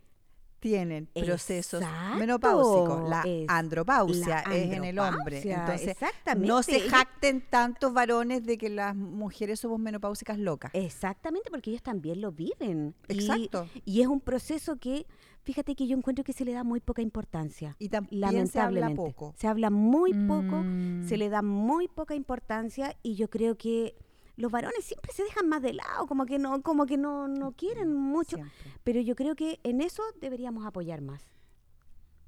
tienen 0.59 1.07
procesos 1.07 1.81
Exacto, 1.81 2.19
menopáusicos. 2.19 3.09
La 3.09 3.21
es 3.25 3.45
andropausia 3.47 4.43
la 4.47 4.55
es 4.55 4.71
en 4.73 4.83
el 4.83 4.99
hombre. 4.99 5.41
Entonces, 5.43 5.89
exactamente. 5.89 6.47
no 6.47 6.63
se 6.63 6.79
jacten 6.81 7.41
tantos 7.49 7.93
varones 7.93 8.45
de 8.45 8.57
que 8.57 8.69
las 8.69 8.95
mujeres 8.95 9.59
somos 9.59 9.79
menopáusicas 9.79 10.37
locas. 10.37 10.71
Exactamente, 10.73 11.49
porque 11.49 11.71
ellos 11.71 11.83
también 11.83 12.21
lo 12.21 12.31
viven. 12.31 12.95
Exacto. 13.07 13.67
Y, 13.85 14.01
es 14.01 14.07
un 14.07 14.19
proceso 14.21 14.77
que, 14.77 15.05
fíjate 15.43 15.75
que 15.75 15.87
yo 15.87 15.97
encuentro 15.97 16.23
que 16.23 16.33
se 16.33 16.45
le 16.45 16.53
da 16.53 16.63
muy 16.63 16.79
poca 16.79 17.01
importancia. 17.01 17.75
Y 17.79 17.89
también 17.89 18.47
se 18.47 18.59
habla 18.59 18.81
lamentablemente. 18.81 18.95
poco. 19.13 19.33
Se 19.37 19.47
habla 19.47 19.69
muy 19.69 20.13
poco, 20.13 20.61
Mm. 20.63 21.07
se 21.07 21.17
le 21.17 21.29
da 21.29 21.41
muy 21.41 21.87
poca 21.87 22.15
importancia 22.15 22.95
y 23.03 23.15
yo 23.15 23.29
creo 23.29 23.55
que 23.57 23.95
los 24.39 24.51
varones 24.51 24.85
siempre 24.85 25.11
se 25.13 25.23
dejan 25.23 25.47
más 25.49 25.61
de 25.61 25.73
lado, 25.73 26.07
como 26.07 26.25
que 26.25 26.39
no, 26.39 26.61
como 26.61 26.85
que 26.85 26.97
no, 26.97 27.27
no 27.27 27.51
quieren 27.51 27.93
mucho. 27.93 28.37
Siempre. 28.37 28.55
Pero 28.83 29.01
yo 29.01 29.15
creo 29.15 29.35
que 29.35 29.59
en 29.63 29.81
eso 29.81 30.01
deberíamos 30.21 30.65
apoyar 30.65 31.01
más. 31.01 31.21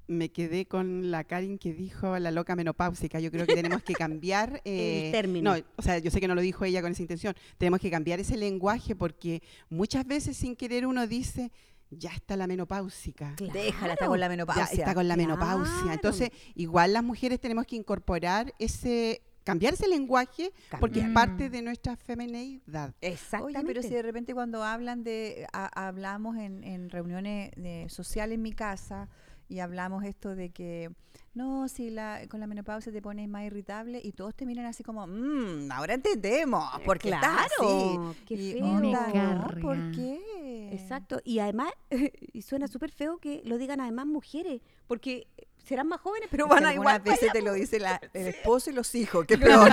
me 0.08 0.30
quedé 0.30 0.66
con 0.66 1.10
la 1.10 1.24
Karin 1.24 1.58
que 1.58 1.74
dijo 1.74 2.20
la 2.20 2.32
loca 2.32 2.54
menopáusica. 2.56 3.22
Yo 3.22 3.32
creo 3.32 3.46
que 3.48 3.56
tenemos 3.56 3.82
que 3.82 3.94
cambiar 4.06 4.62
eh, 4.66 5.10
término. 5.14 5.56
No, 5.56 5.64
o 5.78 5.82
sea, 5.82 6.00
yo 6.00 6.12
sé 6.12 6.20
que 6.20 6.28
no 6.28 6.36
lo 6.36 6.42
dijo 6.42 6.66
ella 6.66 6.82
con 6.82 6.92
esa 6.92 7.02
intención. 7.02 7.34
Tenemos 7.58 7.80
que 7.80 7.90
cambiar 7.90 8.20
ese 8.20 8.36
lenguaje 8.36 8.94
porque 8.94 9.42
muchas 9.70 10.06
veces 10.06 10.36
sin 10.36 10.58
querer 10.58 10.86
uno 10.86 11.08
dice 11.08 11.50
ya 11.94 12.12
está 12.12 12.36
la 12.38 12.46
menopáusica. 12.48 13.36
Claro. 13.38 13.54
Déjala, 13.54 13.94
está 13.94 14.08
con 14.08 14.20
la 14.20 14.26
Ya 14.26 14.30
menopausia. 14.30 14.80
está 14.80 14.94
con 14.94 15.08
la 15.08 15.16
menopausia. 15.18 15.74
Claro. 15.76 15.94
Entonces, 15.94 16.30
igual 16.56 16.94
las 16.94 17.04
mujeres 17.04 17.40
tenemos 17.40 17.66
que 17.66 17.76
incorporar 17.78 18.54
ese, 18.60 19.22
cambiar 19.44 19.74
ese 19.74 19.88
lenguaje 19.88 20.52
porque 20.80 21.00
es 21.00 21.10
parte 21.10 21.50
de 21.50 21.62
nuestra 21.62 21.96
femineidad. 21.96 22.94
Exactamente. 23.02 23.60
Oye, 23.60 23.68
pero 23.68 23.82
si 23.82 23.90
de 23.90 24.02
repente 24.02 24.34
cuando 24.34 24.64
hablan 24.64 25.04
de, 25.04 25.48
a- 25.54 25.88
hablamos 25.88 26.38
en, 26.38 26.64
en 26.64 26.90
reuniones 26.90 27.52
de- 27.56 27.88
sociales 27.90 28.36
en 28.36 28.42
mi 28.42 28.52
casa 28.54 29.10
y 29.50 29.60
hablamos 29.60 30.06
esto 30.06 30.34
de 30.36 30.50
que, 30.52 30.92
no, 31.34 31.68
si 31.68 31.90
la, 31.90 32.22
con 32.30 32.40
la 32.40 32.48
menopausia 32.48 32.92
te 32.92 33.02
pones 33.02 33.28
más 33.28 33.44
irritable 33.46 34.00
y 34.02 34.14
todos 34.14 34.34
te 34.34 34.46
miran 34.46 34.66
así 34.66 34.82
como, 34.84 35.06
mmm, 35.08 35.70
ahora 35.72 35.96
entendemos, 35.96 36.64
porque 36.86 37.10
estás 37.10 37.48
así. 37.48 37.58
Claro, 37.60 38.16
qué 38.26 38.34
Y 38.36 38.54
feo. 38.54 38.66
onda, 38.66 39.12
no. 39.36 39.60
¿por 39.60 39.92
qué? 39.92 40.70
Exacto. 40.72 41.20
Y 41.26 41.40
además, 41.40 41.72
y 42.34 42.42
suena 42.44 42.68
súper 42.68 42.92
feo 42.92 43.18
que 43.18 43.42
lo 43.44 43.58
digan 43.58 43.82
además 43.82 44.06
mujeres, 44.06 44.62
porque 44.88 45.28
serán 45.66 45.88
más 45.88 46.02
jóvenes, 46.02 46.28
pero 46.32 46.48
van 46.48 46.66
a 46.66 46.70
algunas 46.70 46.96
igual. 47.00 47.02
veces 47.14 47.32
te 47.32 47.42
lo 47.42 47.54
dice 47.54 47.80
la- 47.80 48.02
el 48.14 48.28
esposo 48.28 48.70
y 48.70 48.74
los 48.74 48.94
hijos, 48.96 49.26
que 49.26 49.38
peor. 49.38 49.70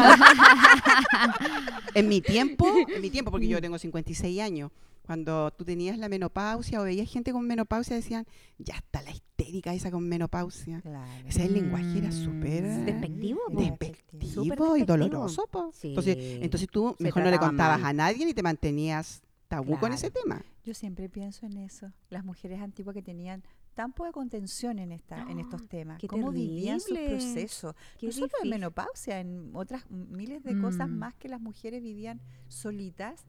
En 1.94 2.08
mi 2.08 2.20
tiempo, 2.20 2.66
en 2.88 3.00
mi 3.00 3.10
tiempo, 3.10 3.30
porque 3.30 3.48
yo 3.48 3.60
tengo 3.60 3.78
56 3.78 4.40
años, 4.40 4.70
cuando 5.06 5.50
tú 5.52 5.64
tenías 5.64 5.96
la 5.98 6.08
menopausia 6.08 6.80
o 6.80 6.84
veías 6.84 7.10
gente 7.10 7.32
con 7.32 7.46
menopausia, 7.46 7.96
decían, 7.96 8.26
ya 8.58 8.74
está 8.74 9.00
la 9.02 9.10
histérica 9.10 9.72
esa 9.72 9.90
con 9.90 10.06
menopausia. 10.06 10.80
Claro. 10.82 11.26
Ese 11.26 11.46
el 11.46 11.54
lenguaje 11.54 11.98
era 11.98 12.08
Mm. 12.08 12.24
súper 12.24 12.62
Despectivo, 12.84 13.40
po. 13.50 13.60
despectivo 13.60 14.76
y 14.76 14.82
doloroso. 14.84 15.46
po. 15.50 15.70
Sí. 15.74 15.88
Entonces, 15.88 16.16
entonces 16.42 16.68
tú 16.70 16.94
Se 16.98 17.04
mejor 17.04 17.22
no 17.24 17.30
le 17.30 17.38
contabas 17.38 17.80
mal. 17.80 17.90
a 17.90 17.92
nadie 17.94 18.26
ni 18.26 18.34
te 18.34 18.42
mantenías 18.42 19.22
tabú 19.48 19.78
con 19.78 19.92
ese 19.94 20.10
tema. 20.10 20.42
Yo 20.62 20.74
siempre 20.74 21.08
pienso 21.08 21.46
en 21.46 21.56
eso, 21.56 21.90
las 22.10 22.22
mujeres 22.22 22.60
antiguas 22.60 22.92
que 22.94 23.00
tenían 23.02 23.42
tan 23.78 23.92
poca 23.92 24.10
contención 24.10 24.80
en 24.80 24.90
esta, 24.90 25.22
en 25.30 25.38
estos 25.38 25.68
temas, 25.68 26.02
cómo 26.08 26.32
vivían 26.32 26.80
sus 26.80 26.98
procesos, 26.98 27.76
Qué 27.96 28.06
no 28.08 28.12
solo 28.12 28.32
en 28.42 28.50
menopausia, 28.50 29.20
en 29.20 29.50
otras 29.54 29.88
miles 29.88 30.42
de 30.42 30.58
cosas 30.60 30.88
Mm. 30.88 30.98
más 30.98 31.14
que 31.14 31.28
las 31.28 31.40
mujeres 31.40 31.80
vivían 31.80 32.20
solitas, 32.48 33.24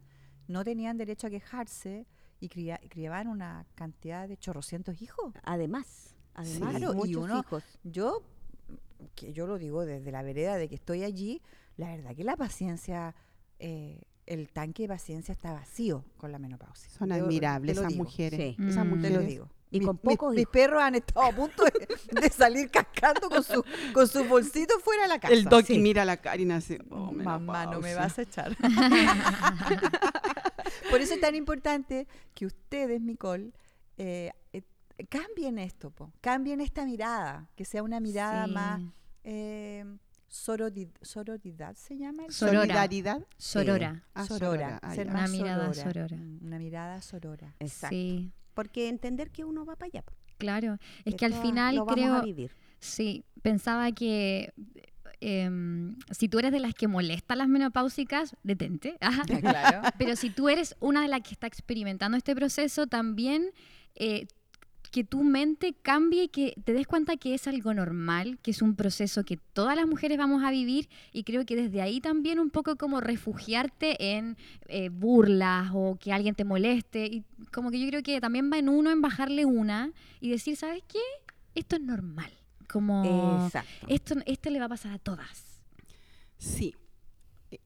no 0.48 0.64
tenían 0.64 0.98
derecho 0.98 1.28
a 1.28 1.30
quejarse 1.30 2.08
y 2.40 2.50
cría- 2.50 2.80
criaban 2.90 3.28
una 3.28 3.68
cantidad 3.76 4.28
de 4.28 4.38
chorrocientos 4.38 5.00
hijos. 5.04 5.36
Además, 5.44 6.16
además, 6.34 6.78
Claro, 6.78 6.94
y 6.94 6.96
muchos 6.96 7.24
uno- 7.26 7.40
hijos. 7.42 7.64
Yo, 7.84 8.24
que 9.14 9.32
yo 9.32 9.46
lo 9.46 9.60
digo 9.60 9.86
desde 9.86 10.12
la 10.12 10.24
vereda 10.24 10.58
de 10.58 10.68
que 10.68 10.74
estoy 10.74 11.04
allí, 11.04 11.44
la 11.78 11.96
verdad 11.96 12.16
que 12.16 12.24
la 12.24 12.36
paciencia, 12.36 13.14
eh, 13.60 14.02
el 14.26 14.50
tanque 14.50 14.84
de 14.84 14.88
paciencia 14.90 15.32
está 15.32 15.54
vacío 15.54 16.06
con 16.18 16.32
la 16.32 16.40
menopausia. 16.40 16.90
Son 16.90 17.12
admirables 17.12 17.78
esas 17.78 17.94
mujeres. 17.96 18.56
Sí. 18.56 18.64
Esas 18.68 18.84
Mm. 18.86 18.90
Te 18.90 18.96
mujeres. 18.96 19.18
lo 19.18 19.22
digo. 19.24 19.50
Y 19.72 19.82
con 19.82 20.00
mis- 20.04 20.18
pocos 20.18 20.32
mis, 20.34 20.42
hijos. 20.42 20.52
perros 20.52 20.82
han 20.82 20.96
estado 20.96 21.28
a 21.28 21.32
punto 21.32 21.64
de, 21.64 22.22
de 22.22 22.30
salir 22.30 22.72
cascando 22.72 23.30
con 23.30 23.44
su, 23.44 23.64
con 23.94 24.08
su 24.08 24.24
bolsito 24.26 24.80
fuera 24.80 25.04
de 25.04 25.10
la 25.10 25.20
casa. 25.20 25.32
El 25.34 25.46
Doki 25.46 25.76
Sí. 25.76 25.80
mira 25.80 26.02
a 26.02 26.06
la 26.06 26.18
Karina 26.18 26.56
así. 26.56 26.80
oh, 26.90 27.12
Mamá, 27.12 27.68
no 27.68 27.80
me 27.80 27.94
vas 27.94 28.18
a 28.18 28.24
echar. 28.24 28.58
Por 30.90 31.02
eso 31.02 31.14
es 31.14 31.22
tan 31.22 31.36
importante 31.36 32.08
que 32.34 32.46
ustedes, 32.46 33.02
Nicole, 33.02 33.52
eh, 33.98 34.32
eh, 34.54 34.64
cambien 35.10 35.60
esto, 35.60 35.92
po. 35.92 36.12
cambien 36.22 36.62
esta 36.62 36.86
mirada, 36.86 37.50
que 37.56 37.66
sea 37.66 37.84
una 37.84 38.00
mirada 38.00 38.46
Sí. 38.46 38.52
más 38.52 38.82
eh, 39.24 39.86
sorori- 40.32 40.92
sororidad, 41.02 41.76
¿se 41.76 41.98
llama? 41.98 42.24
Sorora. 42.30 42.60
Solidaridad. 42.62 43.26
Sorora. 43.38 44.04
Ah, 44.14 44.26
sorora, 44.26 44.80
ah. 44.82 44.94
Una 44.98 45.14
más 45.14 45.32
mirada 45.32 45.74
sorora. 45.74 45.92
sorora. 46.08 46.18
Mm, 46.18 46.46
Una 46.46 46.60
mirada 46.60 47.02
sorora. 47.02 47.56
Exacto. 47.60 47.96
Sí, 47.96 48.32
Porque 48.60 48.90
entender 48.90 49.32
que 49.32 49.46
uno 49.46 49.66
va 49.66 49.76
para 49.76 49.88
allá. 49.88 50.04
claro. 50.38 50.78
Es 51.06 51.16
que 51.16 51.26
al 51.26 51.34
final 51.34 51.76
lo 51.76 51.86
vamos 51.86 52.04
a 52.04 52.08
creo, 52.10 52.24
vivir. 52.24 52.52
sí, 52.80 53.24
pensaba 53.42 53.92
que 53.92 54.54
em, 55.22 55.96
si 56.12 56.28
tú 56.28 56.40
eres 56.40 56.52
de 56.52 56.60
las 56.60 56.74
que 56.74 56.88
molesta 56.88 57.36
las 57.36 57.48
menopáusicas, 57.48 58.36
detente. 58.44 58.98
Ajá. 59.02 59.24
claro. 59.40 59.82
Pero 59.98 60.16
si 60.16 60.30
tú 60.30 60.50
eres 60.50 60.76
una 60.80 61.02
de 61.02 61.08
las 61.08 61.22
que 61.22 61.32
está 61.32 61.48
experimentando 61.48 62.18
este 62.18 62.36
proceso, 62.36 62.88
también 62.88 63.52
eh, 63.96 64.28
que 64.90 65.04
tu 65.04 65.24
mente 65.24 65.74
cambie 65.74 66.24
y 66.24 66.28
que 66.30 66.54
te 66.64 66.74
des 66.74 66.88
cuenta 66.88 67.18
que 67.18 67.34
es 67.34 67.48
algo 67.48 67.74
normal, 67.74 68.40
que 68.42 68.52
es 68.52 68.62
un 68.62 68.76
proceso 68.76 69.24
que 69.24 69.38
todas 69.38 69.76
las 69.76 69.88
mujeres 69.88 70.18
vamos 70.18 70.44
a 70.44 70.52
vivir 70.52 70.90
y 71.12 71.24
creo 71.24 71.46
que 71.46 71.56
desde 71.56 71.82
ahí 71.82 72.02
también 72.02 72.40
un 72.40 72.50
poco 72.50 72.76
como 72.76 73.02
refugiarte 73.02 74.18
en 74.18 74.38
eh, 74.68 74.90
burlas 74.90 75.72
o 75.74 75.98
que 76.00 76.12
alguien 76.12 76.36
te 76.36 76.44
moleste 76.44 77.06
y 77.06 77.24
como 77.52 77.72
que 77.72 77.80
yo 77.80 77.88
creo 77.88 78.04
que 78.04 78.20
también 78.22 78.52
va 78.52 78.58
en 78.58 78.70
uno 78.70 78.92
en 78.92 79.02
bajarle 79.02 79.46
una 79.46 79.92
y 80.20 80.30
decir, 80.30 80.56
¿sabes 80.56 80.84
qué? 80.88 81.00
Esto 81.56 81.76
es 81.76 81.82
normal. 81.82 82.32
Como 82.68 83.40
Exacto. 83.46 83.88
esto, 83.88 84.16
esto 84.28 84.50
le 84.52 84.60
va 84.60 84.66
a 84.66 84.70
pasar 84.70 84.94
a 84.94 85.00
todas. 85.00 85.64
Sí. 86.38 86.76
Eh, 87.52 87.60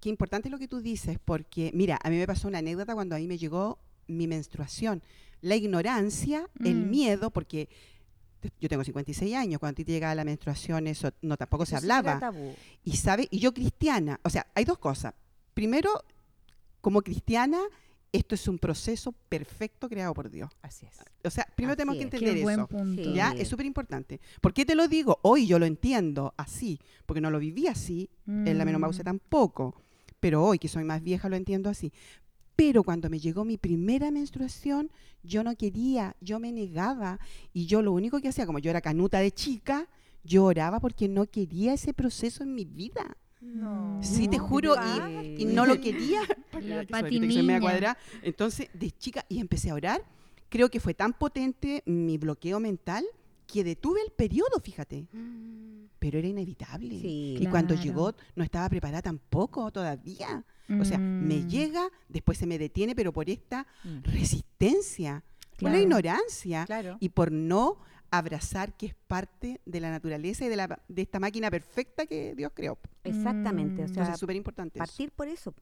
Qué 0.00 0.08
importante 0.08 0.48
lo 0.50 0.58
que 0.58 0.68
tú 0.68 0.80
dices, 0.80 1.18
porque, 1.24 1.70
mira, 1.74 1.98
a 2.02 2.10
mí 2.10 2.16
me 2.16 2.26
pasó 2.26 2.48
una 2.48 2.58
anécdota 2.58 2.94
cuando 2.94 3.16
a 3.16 3.18
mí 3.18 3.26
me 3.26 3.38
llegó 3.38 3.78
mi 4.06 4.26
menstruación. 4.26 5.02
La 5.46 5.56
ignorancia, 5.56 6.48
el 6.64 6.76
Mm. 6.86 6.90
miedo, 6.90 7.30
porque 7.30 7.68
yo 8.60 8.68
tengo 8.68 8.84
56 8.84 9.34
años, 9.34 9.58
cuando 9.60 9.72
a 9.72 9.76
ti 9.76 9.84
te 9.84 9.92
llegaba 9.92 10.14
la 10.14 10.24
menstruación, 10.24 10.86
eso 10.86 11.10
no 11.22 11.36
tampoco 11.36 11.64
se 11.66 11.74
Eso 11.76 11.84
hablaba. 11.84 12.18
tabú. 12.20 12.54
Y 12.84 12.96
sabe, 12.96 13.28
y 13.30 13.38
yo 13.38 13.52
cristiana, 13.54 14.20
o 14.22 14.30
sea, 14.30 14.46
hay 14.54 14.64
dos 14.64 14.78
cosas. 14.78 15.14
Primero, 15.54 15.90
como 16.80 17.02
cristiana, 17.02 17.58
esto 18.12 18.34
es 18.34 18.46
un 18.48 18.58
proceso 18.58 19.12
perfecto 19.28 19.88
creado 19.88 20.14
por 20.14 20.30
Dios. 20.30 20.50
Así 20.62 20.86
es. 20.86 20.94
O 21.24 21.30
sea, 21.30 21.46
primero 21.54 21.72
Así 21.72 21.76
tenemos 21.78 21.96
que 21.96 22.04
es. 22.04 22.10
Qué 22.10 22.16
entender 22.16 22.42
buen 22.42 22.58
eso. 22.60 22.68
punto. 22.68 23.02
Sí. 23.04 23.12
¿Ya? 23.14 23.32
Es 23.32 23.48
súper 23.48 23.66
importante. 23.66 24.20
¿Por 24.40 24.54
qué 24.54 24.64
te 24.64 24.74
lo 24.74 24.86
digo? 24.88 25.18
Hoy 25.22 25.46
yo 25.46 25.58
lo 25.58 25.66
entiendo 25.66 26.32
así, 26.36 26.78
porque 27.04 27.20
no 27.20 27.30
lo 27.30 27.38
viví 27.38 27.66
así, 27.66 28.08
en 28.26 28.56
la 28.58 28.64
Mm. 28.64 28.66
menopausia 28.66 29.04
tampoco, 29.04 29.74
pero 30.20 30.44
hoy 30.44 30.58
que 30.58 30.68
soy 30.68 30.84
más 30.84 31.02
vieja 31.02 31.28
lo 31.28 31.36
entiendo 31.36 31.68
así. 31.68 31.92
Pero 32.56 32.82
cuando 32.82 33.10
me 33.10 33.20
llegó 33.20 33.44
mi 33.44 33.58
primera 33.58 34.10
menstruación, 34.10 34.90
yo 35.22 35.44
no 35.44 35.54
quería, 35.56 36.16
yo 36.20 36.40
me 36.40 36.52
negaba 36.52 37.20
y 37.52 37.66
yo 37.66 37.82
lo 37.82 37.92
único 37.92 38.20
que 38.20 38.28
hacía, 38.28 38.46
como 38.46 38.58
yo 38.58 38.70
era 38.70 38.80
canuta 38.80 39.20
de 39.20 39.30
chica, 39.30 39.88
yo 40.24 40.44
oraba 40.44 40.80
porque 40.80 41.06
no 41.08 41.26
quería 41.26 41.74
ese 41.74 41.92
proceso 41.92 42.42
en 42.42 42.54
mi 42.54 42.64
vida. 42.64 43.16
No. 43.40 44.00
Sí, 44.02 44.26
te 44.28 44.38
juro, 44.38 44.74
¿qué 44.74 45.36
y, 45.38 45.42
y 45.42 45.44
no 45.44 45.66
lo 45.66 45.80
quería. 45.80 46.22
La. 46.62 47.98
Entonces, 48.22 48.68
de 48.72 48.90
chica, 48.90 49.24
y 49.28 49.38
empecé 49.40 49.70
a 49.70 49.74
orar. 49.74 50.02
Creo 50.48 50.70
que 50.70 50.80
fue 50.80 50.94
tan 50.94 51.12
potente 51.12 51.82
mi 51.86 52.18
bloqueo 52.18 52.60
mental 52.60 53.04
que 53.46 53.64
detuve 53.64 54.00
el 54.04 54.10
periodo, 54.12 54.60
fíjate. 54.62 55.06
Pero 55.98 56.18
era 56.18 56.28
inevitable. 56.28 57.00
Sí. 57.00 57.36
Y 57.40 57.46
cuando 57.46 57.74
llegó, 57.74 58.14
no 58.34 58.44
estaba 58.44 58.68
preparada 58.68 59.02
tampoco 59.02 59.70
todavía. 59.70 60.44
O 60.80 60.84
sea, 60.84 60.98
me 60.98 61.36
Mm. 61.42 61.48
llega, 61.48 61.88
después 62.08 62.38
se 62.38 62.46
me 62.46 62.58
detiene, 62.58 62.94
pero 62.94 63.12
por 63.12 63.30
esta 63.30 63.66
Mm. 63.84 64.02
resistencia, 64.02 65.22
por 65.58 65.70
la 65.70 65.80
ignorancia 65.80 66.64
Claro. 66.66 66.96
y 67.00 67.08
por 67.08 67.32
no 67.32 67.78
abrazar 68.10 68.76
que 68.76 68.86
es 68.86 68.94
parte 69.06 69.60
de 69.64 69.80
la 69.80 69.90
naturaleza 69.90 70.44
y 70.44 70.48
de, 70.48 70.56
la, 70.56 70.80
de 70.88 71.02
esta 71.02 71.18
máquina 71.18 71.50
perfecta 71.50 72.06
que 72.06 72.34
Dios 72.36 72.52
creó. 72.54 72.78
Exactamente. 73.04 73.82
O 73.82 73.84
Mm. 73.84 73.88
sea, 73.88 73.92
Entonces, 73.94 74.14
es 74.14 74.20
súper 74.20 74.36
importante. 74.36 74.78
eso. 74.78 74.86
partir 74.86 75.10
por 75.12 75.28
eso. 75.28 75.54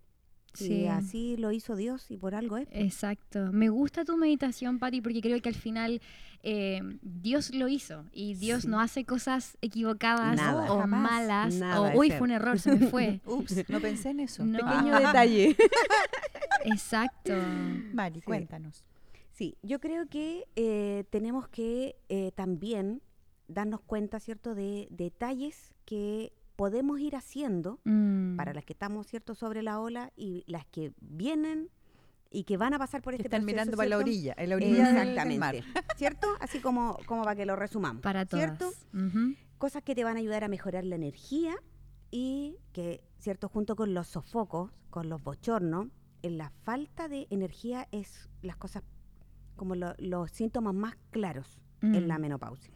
Sí. 0.55 0.67
Sí. 0.67 0.87
así 0.87 1.37
lo 1.37 1.53
hizo 1.53 1.77
Dios 1.77 2.11
y 2.11 2.17
por 2.17 2.35
algo 2.35 2.57
es. 2.57 2.69
Exacto. 2.73 3.51
Me 3.53 3.69
gusta 3.69 4.05
tu 4.05 4.17
meditación, 4.17 4.79
Patti, 4.79 5.01
porque 5.01 5.21
creo 5.21 5.41
que 5.43 5.49
al 5.49 5.55
final 5.55 6.01
eh, 6.43 6.81
Dios 7.03 7.55
lo 7.55 7.69
hizo 7.69 8.05
y 8.13 8.35
Dios 8.35 8.63
Sí. 8.63 8.69
no 8.69 8.81
hace 8.81 9.05
cosas 9.05 9.57
equivocadas 9.63 10.37
Nada. 10.37 10.73
o 10.73 10.79
Jamás. 10.81 11.01
malas 11.13 11.55
Nada 11.55 11.81
o 11.81 11.99
uy, 11.99 12.11
fue 12.11 12.23
un 12.23 12.31
error, 12.33 12.59
se 12.59 12.77
me 12.77 12.87
fue. 12.89 13.21
Ups, 13.27 13.69
no 13.69 13.81
pensé 13.81 14.11
en 14.11 14.21
eso. 14.21 14.45
No. 14.45 14.59
Pequeño 14.59 14.99
detalle. 14.99 15.57
Exacto. 16.65 17.33
Mari, 17.93 18.21
Sí. 18.21 18.27
cuéntanos. 18.27 18.85
Sí, 19.33 19.57
yo 19.63 19.81
creo 19.81 20.07
que 20.09 20.45
eh, 20.55 21.05
tenemos 21.11 21.49
que 21.49 21.97
eh, 22.09 22.31
también 22.37 23.03
darnos 23.49 23.81
cuenta, 23.81 24.21
¿cierto?, 24.21 24.55
de 24.55 24.87
detalles 24.91 25.73
que 25.85 26.33
podemos 26.57 27.01
ir 27.01 27.17
haciendo 27.17 27.81
Mm. 27.85 28.37
para 28.37 28.55
las 28.55 28.65
que 28.65 28.73
estamos, 28.73 29.07
¿cierto?, 29.07 29.35
sobre 29.35 29.63
la 29.63 29.81
ola 29.81 30.13
y 30.17 30.45
las 30.47 30.67
que 30.67 30.93
vienen 31.01 31.71
y 32.31 32.45
que 32.45 32.57
van 32.57 32.75
a 32.75 32.79
pasar 32.79 33.01
por 33.03 33.13
Que 33.13 33.19
este 33.19 33.29
están 33.29 33.43
proceso, 33.43 33.55
mirando 33.55 33.77
para 33.77 33.89
la 33.89 33.99
orilla, 33.99 34.35
en 34.37 34.49
la 34.51 34.57
orilla 34.57 34.87
del- 34.87 34.95
del 34.95 35.09
Exactamente. 35.09 35.39
mar. 35.39 35.55
¿Cierto? 35.99 36.27
Así 36.41 36.61
como, 36.61 36.99
como 37.07 37.23
para 37.23 37.37
que 37.37 37.47
lo 37.47 37.55
resumamos. 37.57 38.03
Para 38.03 38.27
todas. 38.27 38.45
¿Cierto? 38.59 38.69
Ujú. 38.93 39.35
Cosas 39.59 39.83
que 39.83 39.95
te 39.95 40.03
van 40.05 40.17
a 40.17 40.21
ayudar 40.21 40.43
a 40.45 40.49
mejorar 40.49 40.85
la 40.85 40.97
energía 40.97 41.55
y 42.11 42.57
que, 42.73 43.05
¿cierto? 43.19 43.49
Junto 43.49 43.77
con 43.77 43.95
los 43.95 44.09
sofocos, 44.09 44.71
con 44.91 45.09
los 45.09 45.23
bochornos, 45.23 45.89
en 46.23 46.39
la 46.39 46.51
falta 46.65 47.07
de 47.09 47.27
energía 47.31 47.87
es 47.93 48.29
las 48.43 48.57
cosas 48.57 48.83
como 49.57 49.75
lo- 49.77 49.95
los 49.99 50.31
síntomas 50.31 50.75
más 50.75 50.97
claros 51.11 51.61
en 51.83 52.09
la 52.09 52.19
Mm. 52.19 52.23
menopausia. 52.23 52.73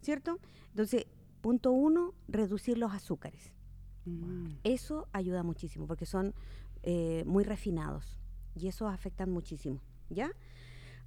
¿cierto? 0.00 0.38
Entonces, 0.70 1.06
punto 1.48 1.72
uno, 1.72 2.12
reducir 2.28 2.76
los 2.76 2.92
azúcares. 2.92 3.54
Mm. 4.04 4.48
Eso 4.64 5.08
ayuda 5.14 5.42
muchísimo 5.42 5.86
porque 5.86 6.04
son 6.04 6.34
eh, 6.82 7.24
muy 7.26 7.42
refinados 7.42 8.20
y 8.54 8.68
eso 8.68 8.86
afectan 8.86 9.30
muchísimo, 9.30 9.80
¿ya? 10.10 10.30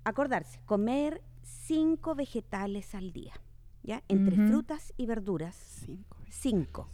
Acordarse, 0.04 0.60
comer 0.66 1.22
cinco 1.44 2.16
vegetales 2.16 2.96
al 2.96 3.14
día, 3.14 3.34
¿ya? 3.84 4.02
Entre 4.08 4.36
frutas 4.36 4.96
y 4.98 5.06
verduras, 5.06 5.56
Cinco 5.86 6.18
cinco 6.32 6.90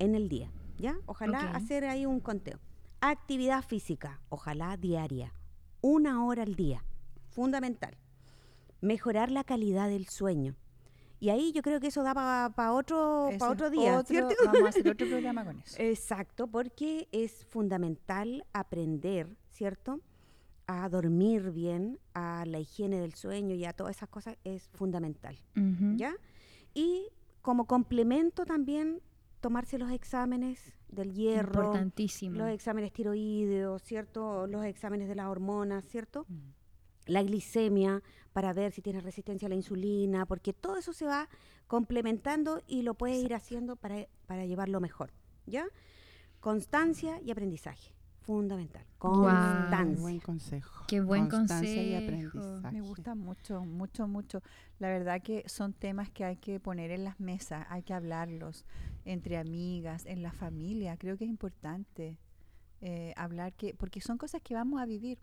en 0.00 0.16
el 0.16 0.28
día, 0.28 0.50
¿ya? 0.76 0.98
Ojalá 1.06 1.52
hacer 1.52 1.84
ahí 1.84 2.06
un 2.06 2.18
conteo. 2.18 2.58
Actividad 3.00 3.62
física, 3.62 4.20
ojalá 4.30 4.76
diaria, 4.76 5.32
una 5.80 6.24
hora 6.24 6.42
al 6.42 6.56
día, 6.56 6.82
fundamental. 7.28 7.96
Mejorar 8.80 9.30
la 9.30 9.44
calidad 9.44 9.88
del 9.88 10.08
sueño. 10.08 10.56
Y 11.20 11.28
ahí 11.28 11.52
yo 11.52 11.60
creo 11.62 11.78
que 11.80 11.88
eso 11.88 12.02
da 12.02 12.14
para 12.14 12.72
otro, 12.72 13.28
pa 13.38 13.50
otro 13.50 13.68
día, 13.70 13.98
otro- 13.98 14.06
¿cierto? 14.08 14.34
Vamos 14.46 14.62
a 14.64 14.68
hacer 14.70 14.88
otro 14.88 15.06
programa 15.10 15.44
con 15.44 15.58
eso. 15.60 15.76
Exacto, 15.78 16.46
porque 16.48 17.08
es 17.12 17.44
fundamental 17.44 18.44
aprender, 18.54 19.36
¿cierto? 19.50 20.00
A 20.66 20.88
dormir 20.88 21.50
bien, 21.50 21.98
a 22.14 22.44
la 22.46 22.58
higiene 22.58 22.98
del 23.00 23.14
sueño 23.14 23.54
y 23.54 23.64
a 23.66 23.72
todas 23.74 23.96
esas 23.96 24.08
cosas 24.08 24.36
es 24.44 24.68
fundamental. 24.68 25.36
¿ya? 25.96 26.14
Y 26.74 27.08
como 27.42 27.66
complemento 27.66 28.44
también 28.46 29.00
tomarse 29.40 29.78
los 29.78 29.90
exámenes 29.90 30.60
del 30.88 31.12
hierro, 31.14 31.60
Importantísimo. 31.64 32.36
los 32.38 32.48
exámenes 32.50 32.92
tiroideos, 32.92 33.82
¿cierto? 33.82 34.46
Los 34.46 34.64
exámenes 34.64 35.08
de 35.08 35.14
las 35.16 35.26
hormonas, 35.26 35.84
¿cierto? 35.86 36.24
Mm. 36.28 36.38
La 37.10 37.22
glicemia 37.22 38.02
para 38.32 38.52
ver 38.52 38.72
si 38.72 38.82
tienes 38.82 39.02
resistencia 39.02 39.46
a 39.46 39.48
la 39.48 39.56
insulina, 39.56 40.26
porque 40.26 40.52
todo 40.52 40.76
eso 40.76 40.92
se 40.92 41.04
va 41.04 41.28
complementando 41.66 42.62
y 42.66 42.82
lo 42.82 42.94
puedes 42.94 43.22
ir 43.22 43.34
haciendo 43.34 43.76
para, 43.76 44.06
para 44.26 44.46
llevarlo 44.46 44.80
mejor, 44.80 45.12
¿ya? 45.46 45.66
Constancia 46.40 47.20
y 47.20 47.30
aprendizaje, 47.30 47.92
fundamental. 48.20 48.84
Constancia. 48.98 50.00
Buen 50.00 50.20
consejo. 50.20 50.84
Qué 50.86 51.00
buen 51.00 51.28
Constancia 51.28 51.82
y 51.82 51.92
consejo. 51.92 52.38
aprendizaje. 52.38 52.74
Me 52.74 52.80
gusta 52.80 53.14
mucho, 53.14 53.64
mucho, 53.64 54.08
mucho. 54.08 54.42
La 54.78 54.88
verdad 54.88 55.20
que 55.22 55.44
son 55.48 55.72
temas 55.72 56.10
que 56.10 56.24
hay 56.24 56.36
que 56.36 56.60
poner 56.60 56.90
en 56.92 57.04
las 57.04 57.18
mesas, 57.20 57.66
hay 57.68 57.82
que 57.82 57.92
hablarlos 57.92 58.64
entre 59.04 59.36
amigas, 59.36 60.06
en 60.06 60.22
la 60.22 60.32
familia. 60.32 60.96
Creo 60.96 61.16
que 61.16 61.24
es 61.24 61.30
importante 61.30 62.18
eh, 62.80 63.12
hablar 63.16 63.52
que, 63.52 63.74
porque 63.74 64.00
son 64.00 64.16
cosas 64.16 64.40
que 64.42 64.54
vamos 64.54 64.80
a 64.80 64.86
vivir. 64.86 65.18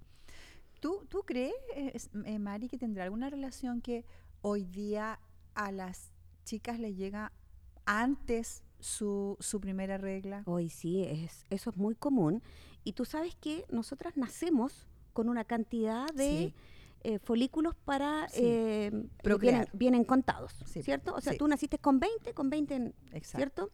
¿Tú, 0.80 1.06
tú 1.10 1.24
crees, 1.26 1.54
eh, 1.76 1.94
eh, 2.26 2.40
Mari, 2.40 2.68
que 2.68 2.78
tendrá 2.78 3.04
alguna 3.04 3.30
relación 3.30 3.82
que 3.82 4.06
hoy 4.42 4.64
día 4.66 5.20
a 5.56 5.72
las 5.72 6.12
chicas 6.46 6.80
les 6.80 6.96
llega 6.96 7.32
antes 7.86 8.64
su, 8.80 9.38
su 9.40 9.60
primera 9.60 9.98
regla? 9.98 10.44
Hoy 10.46 10.70
sí, 10.70 11.04
es, 11.04 11.46
eso 11.50 11.70
es 11.72 11.78
muy 11.78 11.96
común. 11.96 12.44
Y 12.84 12.94
tú 12.94 13.06
sabes 13.06 13.36
que 13.36 13.66
nosotras 13.70 14.18
nacemos 14.18 14.88
con 15.14 15.30
una 15.30 15.44
cantidad 15.46 16.08
de 16.14 16.28
Sí. 16.30 16.54
eh, 17.04 17.20
folículos 17.20 17.76
para... 17.76 18.28
Sí. 18.30 18.42
eh, 18.44 18.92
vienen, 19.40 19.68
vienen 19.74 20.04
contados, 20.04 20.54
Sí, 20.66 20.84
¿cierto? 20.84 21.16
O 21.16 21.22
sea, 21.22 21.34
sí. 21.34 21.40
tú 21.40 21.48
naciste 21.48 21.80
con 21.80 22.00
20, 22.00 22.34
con 22.34 22.50
20, 22.50 22.76
en- 22.76 22.94
Exacto. 23.14 23.38
¿cierto? 23.38 23.72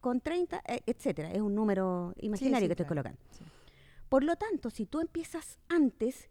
Con 0.00 0.20
30, 0.20 0.62
eh, 0.66 0.80
etcétera. 0.86 1.30
Es 1.32 1.40
un 1.42 1.54
número 1.54 2.14
imaginario 2.18 2.66
que 2.68 2.72
estoy 2.72 2.86
claro. 2.86 3.02
colocando. 3.02 3.20
Por 4.08 4.22
lo 4.24 4.36
tanto, 4.36 4.70
si 4.70 4.86
tú 4.86 5.00
empiezas 5.00 5.58
antes, 5.68 6.28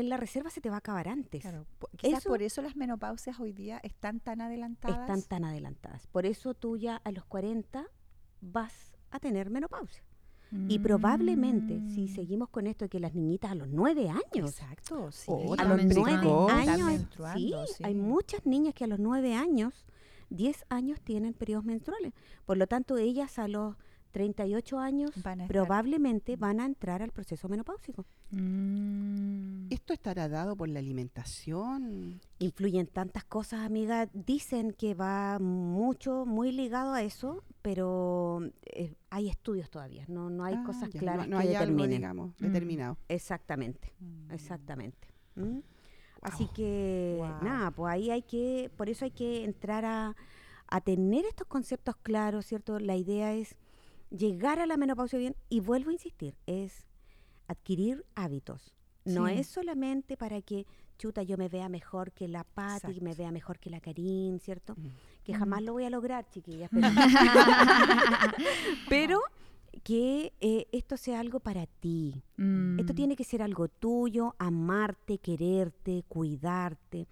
en 0.00 0.08
la 0.08 0.16
reserva 0.16 0.50
se 0.50 0.60
te 0.60 0.68
va 0.70 0.76
a 0.76 0.78
acabar 0.78 1.08
antes. 1.08 1.42
Claro, 1.42 1.66
quizás 1.96 2.20
Eso- 2.20 2.28
por 2.30 2.42
eso 2.42 2.62
las 2.62 2.76
menopausias 2.76 3.38
hoy 3.40 3.52
día 3.52 3.78
están 3.82 4.20
tan 4.20 4.40
adelantadas. 4.40 5.00
Están 5.00 5.22
tan 5.22 5.44
adelantadas. 5.44 6.06
Por 6.08 6.26
eso 6.26 6.54
tú 6.54 6.76
ya 6.76 6.96
a 6.96 7.10
los 7.12 7.24
40 7.24 7.86
vas 8.40 8.92
a 9.10 9.18
tener 9.20 9.50
menopausia. 9.50 10.02
Y 10.66 10.78
probablemente, 10.78 11.78
si 11.94 12.04
Mm. 12.04 12.08
seguimos 12.14 12.48
con 12.48 12.66
esto 12.66 12.86
de 12.86 12.88
que 12.88 13.00
las 13.00 13.14
niñitas 13.14 13.50
a 13.50 13.54
los 13.54 13.68
9 13.68 14.08
años, 14.08 14.50
Exacto, 14.50 15.12
sí. 15.12 15.26
Oh, 15.30 15.54
a 15.58 15.64
los 15.64 15.76
precoz. 15.76 15.94
9 15.96 16.14
Están 16.48 16.68
años, 16.88 17.06
sí. 17.76 17.84
hay 17.84 17.94
muchas 17.94 18.46
niñas 18.46 18.72
que 18.72 18.84
a 18.84 18.86
los 18.86 18.98
9 18.98 19.34
años, 19.34 19.84
10 20.30 20.64
años 20.70 21.02
tienen 21.02 21.34
periodos 21.34 21.66
menstruales. 21.66 22.14
Por 22.46 22.56
lo 22.56 22.66
tanto, 22.66 22.96
ellas 22.96 23.38
a 23.38 23.46
los 23.46 23.76
38 24.18 24.78
años 24.80 25.10
Van 25.22 25.46
probablemente 25.46 26.34
van 26.34 26.58
a 26.58 26.66
entrar 26.66 27.02
al 27.02 27.12
proceso 27.12 27.48
menopáusico. 27.48 28.04
Mm. 28.32 29.68
¿Esto 29.70 29.92
estará 29.92 30.28
dado 30.28 30.56
por 30.56 30.68
la 30.68 30.80
alimentación? 30.80 32.20
Influyen 32.40 32.88
tantas 32.88 33.22
cosas, 33.24 33.60
amiga. 33.64 34.08
Dicen 34.12 34.72
que 34.72 34.94
va 34.94 35.38
mucho, 35.38 36.26
muy 36.26 36.50
ligado 36.50 36.94
a 36.94 37.02
eso, 37.02 37.44
pero 37.62 38.40
eh, 38.66 38.96
hay 39.10 39.28
estudios 39.28 39.70
todavía. 39.70 40.04
No, 40.08 40.30
no 40.30 40.42
hay 40.44 40.54
Ah, 40.56 40.64
cosas 40.66 40.90
ya, 40.90 40.98
claras 40.98 41.28
No, 41.28 41.36
no 41.36 41.42
que 41.42 41.48
hay 41.50 41.54
algo, 41.54 41.70
determinen. 41.76 41.90
digamos, 42.00 42.30
Mm. 42.40 42.44
determinado. 42.44 42.98
Exactamente, 43.08 43.92
Mm. 44.00 44.32
exactamente. 44.32 45.08
¿Mm? 45.36 45.58
Así 46.22 46.48
que, 46.52 47.20
nada, 47.42 47.70
pues 47.70 47.92
ahí 47.92 48.10
hay 48.10 48.22
que, 48.22 48.72
por 48.76 48.88
eso 48.88 49.04
hay 49.04 49.12
que 49.12 49.44
entrar 49.44 49.84
a, 49.84 50.16
a 50.66 50.80
tener 50.80 51.24
estos 51.24 51.46
conceptos 51.46 51.94
claros, 52.02 52.44
¿cierto? 52.46 52.80
La 52.80 52.96
idea 52.96 53.32
es 53.34 53.54
llegar 54.10 54.58
a 54.58 54.66
la 54.66 54.76
menopausia 54.76 55.18
bien, 55.18 55.36
y 55.48 55.60
vuelvo 55.60 55.90
a 55.90 55.94
insistir, 55.94 56.36
es 56.46 56.86
adquirir 57.46 58.04
hábitos. 58.14 58.74
No 59.04 59.26
Sí. 59.26 59.34
es 59.34 59.46
solamente 59.46 60.16
para 60.16 60.42
que, 60.42 60.66
chuta, 60.98 61.22
yo 61.22 61.36
me 61.38 61.48
vea 61.48 61.68
mejor 61.68 62.12
que 62.12 62.28
la 62.28 62.44
Patti, 62.44 63.00
me 63.00 63.14
vea 63.14 63.30
mejor 63.32 63.58
que 63.58 63.70
la 63.70 63.80
Karin, 63.80 64.38
¿cierto? 64.40 64.74
Mm. 64.76 64.86
Que 65.24 65.32
Mm. 65.32 65.38
jamás 65.38 65.62
lo 65.62 65.72
voy 65.72 65.84
a 65.84 65.90
lograr, 65.90 66.28
chiquillas. 66.30 66.70
Pero, 66.72 66.80
pero 68.88 69.20
que 69.84 70.32
eh, 70.40 70.66
esto 70.72 70.96
sea 70.96 71.20
algo 71.20 71.40
para 71.40 71.66
ti. 71.66 72.22
Esto 72.78 72.92
Mm. 72.92 72.96
tiene 72.96 73.16
que 73.16 73.24
ser 73.24 73.42
algo 73.42 73.68
tuyo, 73.68 74.34
amarte, 74.38 75.18
quererte, 75.18 76.04
cuidarte. 76.08 77.06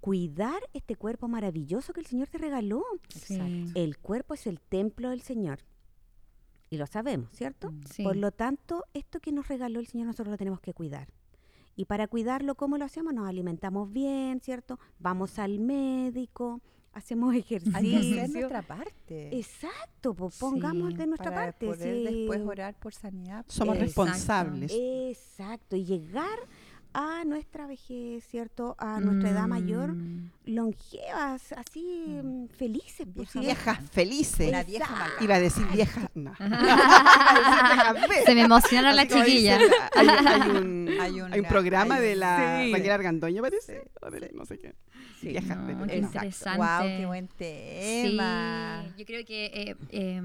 Cuidar 0.00 0.60
este 0.72 0.96
cuerpo 0.96 1.28
maravilloso 1.28 1.92
que 1.92 2.00
el 2.00 2.06
Señor 2.06 2.28
te 2.28 2.38
regaló. 2.38 2.84
Sí. 3.08 3.70
El 3.74 3.98
cuerpo 3.98 4.34
es 4.34 4.46
el 4.46 4.60
templo 4.60 5.10
del 5.10 5.22
Señor. 5.22 5.60
Y 6.72 6.78
lo 6.78 6.86
sabemos, 6.86 7.28
¿cierto? 7.32 7.70
Mm. 7.70 7.82
Sí. 7.84 8.02
Por 8.02 8.16
lo 8.16 8.32
tanto, 8.32 8.86
esto 8.94 9.20
que 9.20 9.30
nos 9.30 9.46
regaló 9.46 9.78
el 9.78 9.86
Señor 9.86 10.06
nosotros 10.06 10.30
lo 10.32 10.38
tenemos 10.38 10.58
que 10.58 10.72
cuidar. 10.72 11.06
Y 11.76 11.84
para 11.84 12.08
cuidarlo, 12.08 12.54
¿cómo 12.54 12.78
lo 12.78 12.86
hacemos? 12.86 13.12
Nos 13.12 13.28
alimentamos 13.28 13.92
bien, 13.92 14.40
¿cierto? 14.40 14.78
Vamos 14.98 15.38
al 15.38 15.58
médico, 15.58 16.62
hacemos 16.94 17.34
ejercicio. 17.34 17.76
Hay 17.78 17.90
que 18.14 18.20
hacer 18.22 18.30
nuestra 18.30 18.62
parte. 18.62 19.36
Exacto, 19.36 20.14
pues 20.14 20.38
pongamos 20.38 20.92
Sí, 20.92 20.96
de 20.96 21.06
nuestra 21.06 21.30
para 21.30 21.46
parte. 21.52 21.66
poder 21.66 21.94
sí. 21.94 22.04
después 22.04 22.40
orar 22.40 22.74
por 22.78 22.94
sanidad. 22.94 23.44
Somos 23.48 23.76
Exacto. 23.76 24.04
responsables. 24.04 24.72
Exacto, 24.74 25.76
y 25.76 25.84
llegar 25.84 26.38
a 26.94 27.24
nuestra 27.24 27.66
vejez, 27.66 28.24
¿cierto? 28.28 28.74
A 28.78 29.00
nuestra 29.00 29.30
edad 29.30 29.46
mayor, 29.48 29.92
Mm. 29.92 30.30
longevas, 30.46 31.52
así 31.52 32.06
mm, 32.22 32.46
felices. 32.48 33.06
pues, 33.14 33.32
Vieja 33.32 33.32
sí. 33.32 33.38
Viejas 33.40 33.78
felices. 33.90 34.66
Vieja. 34.66 35.06
Iba 35.20 35.34
a 35.36 35.40
decir 35.40 35.66
vieja. 35.72 36.10
No. 36.14 36.32
Viejas 36.38 38.24
Se 38.26 38.34
me 38.34 38.42
emocionaron 38.44 38.96
las 38.96 39.08
chiquillas. 39.08 39.60
hay, 39.94 40.08
hay 40.08 40.50
un, 40.50 40.88
Hay 40.88 40.98
hay 41.00 41.20
una- 41.20 41.36
un 41.36 41.44
programa 41.44 41.94
hay- 41.96 42.02
de 42.02 42.16
la 42.16 42.60
sí. 42.64 42.72
Raquel 42.72 42.90
Argandoña, 42.90 43.40
parece. 43.42 43.88
o 44.00 44.10
de 44.10 44.30
no 44.34 44.44
sé 44.44 44.58
qué. 44.58 44.74
Sí. 45.20 45.28
Viejas 45.28 45.56
No, 45.56 45.66
felices. 45.66 45.88
qué 45.88 46.00
No. 46.00 46.06
interesante. 46.08 46.58
Wow, 46.58 46.98
qué 46.98 47.06
buen 47.06 47.28
tema. 47.28 48.84
Sí, 48.88 48.94
yo 48.98 49.06
creo 49.06 49.24
que 49.24 49.46
eh, 49.46 49.76
eh, 49.90 50.20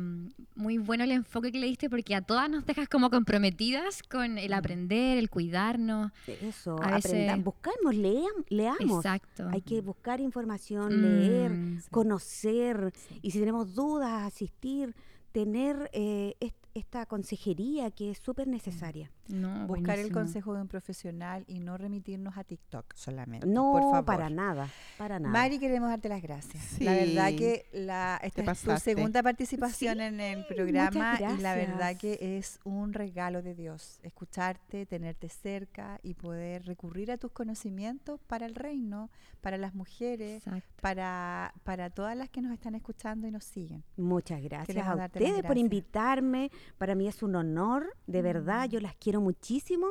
muy 0.56 0.78
bueno 0.80 1.04
el 1.04 1.12
enfoque 1.12 1.52
que 1.52 1.60
le 1.60 1.68
diste 1.68 1.90
porque 1.90 2.16
a 2.16 2.22
todas 2.22 2.50
nos 2.50 2.66
dejas 2.66 2.88
como 2.90 3.10
comprometidas 3.12 4.02
con 4.04 4.38
el 4.40 4.54
aprender, 4.54 5.18
el 5.18 5.30
cuidarnos. 5.30 6.12
Eso, 6.26 6.48
A 6.82 6.96
veces- 6.96 7.06
aprendamos, 7.12 7.46
buscamos, 7.46 7.96
leam- 7.96 8.46
leamos. 8.50 8.98
Exacto. 9.06 9.48
Hay 9.52 9.62
que 9.62 9.82
buscar 9.82 10.20
información, 10.22 10.98
Mm, 10.98 11.02
leer, 11.02 11.52
sí. 11.82 11.90
conocer. 11.92 12.92
Sí. 12.96 13.20
Y 13.22 13.32
si 13.32 13.40
tenemos 13.40 13.76
dudas, 13.76 14.24
asistir, 14.24 14.96
tener 15.32 15.90
eh, 15.94 16.36
est- 16.40 16.56
esta 16.74 17.06
consejería 17.06 17.92
que 17.92 18.12
es 18.12 18.20
súper 18.24 18.48
necesaria. 18.48 19.12
No, 19.30 19.68
Buscar 19.68 20.00
el 20.00 20.12
consejo 20.12 20.54
de 20.54 20.62
un 20.62 20.68
profesional 20.68 21.44
y 21.48 21.60
no 21.60 21.78
remitirnos 21.78 22.38
a 22.38 22.44
TikTok 22.44 22.94
solamente. 22.96 23.48
No, 23.48 23.72
por 23.72 23.82
favor. 23.82 24.06
para 24.06 24.30
nada, 24.30 24.70
para 24.98 25.20
nada. 25.20 25.32
Mari, 25.32 25.60
queremos 25.60 25.90
darte 25.90 26.10
las 26.10 26.22
gracias. 26.22 26.80
La 26.80 26.94
verdad 26.94 27.30
que 27.36 27.66
la, 27.74 28.20
esta 28.24 28.52
es 28.52 28.62
tu 28.62 28.78
segunda 28.78 29.24
participación 29.24 30.02
en 30.02 30.20
el 30.20 30.46
programa 30.46 31.20
y 31.20 31.42
la 31.42 31.56
verdad 31.56 31.98
que 31.98 32.38
es 32.38 32.60
un 32.64 32.94
regalo 32.94 33.42
de 33.42 33.56
Dios 33.56 34.00
escucharte, 34.04 34.86
tenerte 34.86 35.30
cerca 35.30 36.00
y 36.04 36.14
poder 36.14 36.66
recurrir 36.66 37.12
a 37.12 37.18
tus 37.18 37.32
conocimientos 37.32 38.20
para 38.28 38.46
el 38.46 38.56
reino, 38.56 39.10
para 39.42 39.58
las 39.58 39.74
mujeres, 39.74 40.46
Exacto. 40.46 40.68
para, 40.82 41.54
para 41.64 41.90
todas 41.90 42.16
las 42.18 42.30
que 42.30 42.42
nos 42.42 42.54
están 42.54 42.76
escuchando 42.76 43.28
y 43.28 43.32
nos 43.32 43.44
siguen. 43.44 43.84
Muchas 43.96 44.42
gracias 44.42 44.68
Queremos 44.68 45.00
a 45.00 45.06
ustedes 45.06 45.44
por 45.44 45.58
invitarme. 45.58 46.52
Para 46.78 46.96
mí 46.96 47.08
es 47.08 47.24
un 47.24 47.36
honor, 47.36 47.96
de 48.08 48.22
verdad. 48.22 48.68
Mm. 48.68 48.72
Yo 48.72 48.80
las 48.80 48.96
quiero 48.96 49.17
muchísimo. 49.22 49.88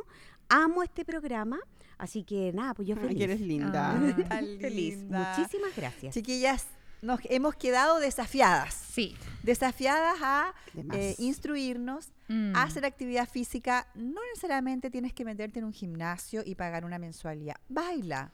Amo 0.48 0.82
este 0.82 1.04
programa. 1.04 1.58
Así 1.98 2.24
que 2.24 2.52
nada, 2.52 2.74
pues 2.74 2.86
yo 2.88 2.94
Ay, 2.96 3.02
feliz. 3.02 3.16
que 3.18 3.24
eres 3.24 3.40
linda. 3.40 3.90
Ah. 3.92 4.16
Tan 4.28 4.44
feliz. 4.60 4.98
linda. 4.98 5.34
Muchísimas 5.36 5.74
gracias. 5.74 6.14
Chiquillas, 6.14 6.66
nos 7.02 7.20
hemos 7.24 7.54
quedado 7.56 7.98
desafiadas. 8.00 8.74
Sí. 8.74 9.16
Desafiadas 9.42 10.16
a 10.22 10.54
eh, 10.92 11.14
instruirnos, 11.18 12.10
Mm. 12.28 12.56
a 12.56 12.64
hacer 12.64 12.84
actividad 12.84 13.28
física. 13.28 13.86
No 13.94 14.20
necesariamente 14.34 14.90
tienes 14.90 15.12
que 15.12 15.24
meterte 15.24 15.60
en 15.60 15.64
un 15.64 15.72
gimnasio 15.72 16.42
y 16.44 16.56
pagar 16.56 16.84
una 16.84 16.98
mensualidad. 16.98 17.54
Baila, 17.68 18.32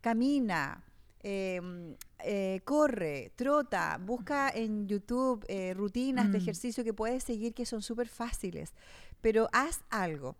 camina, 0.00 0.84
eh, 1.22 1.60
mm, 1.60 1.92
eh, 2.24 2.60
corre, 2.64 3.32
trota, 3.34 3.98
busca 4.00 4.50
en 4.50 4.86
YouTube 4.86 5.44
eh, 5.48 5.74
rutinas 5.74 6.30
de 6.30 6.38
Mm. 6.38 6.42
ejercicio 6.42 6.84
que 6.84 6.94
puedes 6.94 7.24
seguir 7.24 7.52
que 7.52 7.66
son 7.66 7.82
súper 7.82 8.08
fáciles. 8.08 8.72
Pero 9.20 9.48
haz 9.52 9.80
algo. 9.90 10.36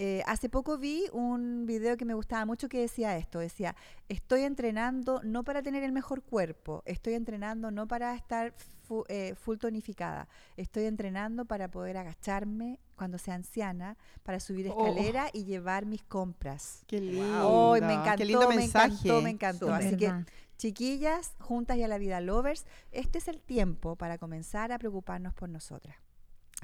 Eh, 0.00 0.22
hace 0.26 0.48
poco 0.48 0.78
vi 0.78 1.06
un 1.12 1.66
video 1.66 1.96
que 1.96 2.04
me 2.04 2.14
gustaba 2.14 2.44
mucho 2.46 2.68
que 2.68 2.78
decía 2.80 3.16
esto, 3.16 3.40
decía, 3.40 3.74
estoy 4.08 4.42
entrenando 4.42 5.20
no 5.24 5.42
para 5.42 5.60
tener 5.60 5.82
el 5.82 5.90
mejor 5.90 6.22
cuerpo, 6.22 6.84
estoy 6.86 7.14
entrenando 7.14 7.72
no 7.72 7.88
para 7.88 8.14
estar 8.14 8.54
fu- 8.84 9.04
eh, 9.08 9.34
full 9.34 9.56
tonificada, 9.58 10.28
estoy 10.56 10.84
entrenando 10.84 11.46
para 11.46 11.68
poder 11.68 11.96
agacharme 11.96 12.78
cuando 12.94 13.18
sea 13.18 13.34
anciana, 13.34 13.96
para 14.22 14.38
subir 14.38 14.70
Oh. 14.72 14.86
escalera 14.86 15.30
y 15.32 15.42
llevar 15.46 15.84
mis 15.84 16.04
compras. 16.04 16.84
Qué 16.86 17.00
lindo. 17.00 17.72
¡Ay, 17.74 17.80
me 17.80 17.94
encantó, 17.94 18.16
Qué 18.18 18.24
lindo 18.24 18.48
me 18.50 18.64
encantó, 18.64 19.20
me 19.20 19.30
encantó! 19.30 19.74
Así 19.74 19.96
que, 19.96 20.12
chiquillas, 20.58 21.34
juntas 21.40 21.76
y 21.76 21.82
a 21.82 21.88
la 21.88 21.98
vida 21.98 22.20
lovers, 22.20 22.66
este 22.92 23.18
es 23.18 23.26
el 23.26 23.40
tiempo 23.40 23.96
para 23.96 24.16
comenzar 24.16 24.70
a 24.70 24.78
preocuparnos 24.78 25.34
por 25.34 25.48
nosotras. 25.48 25.96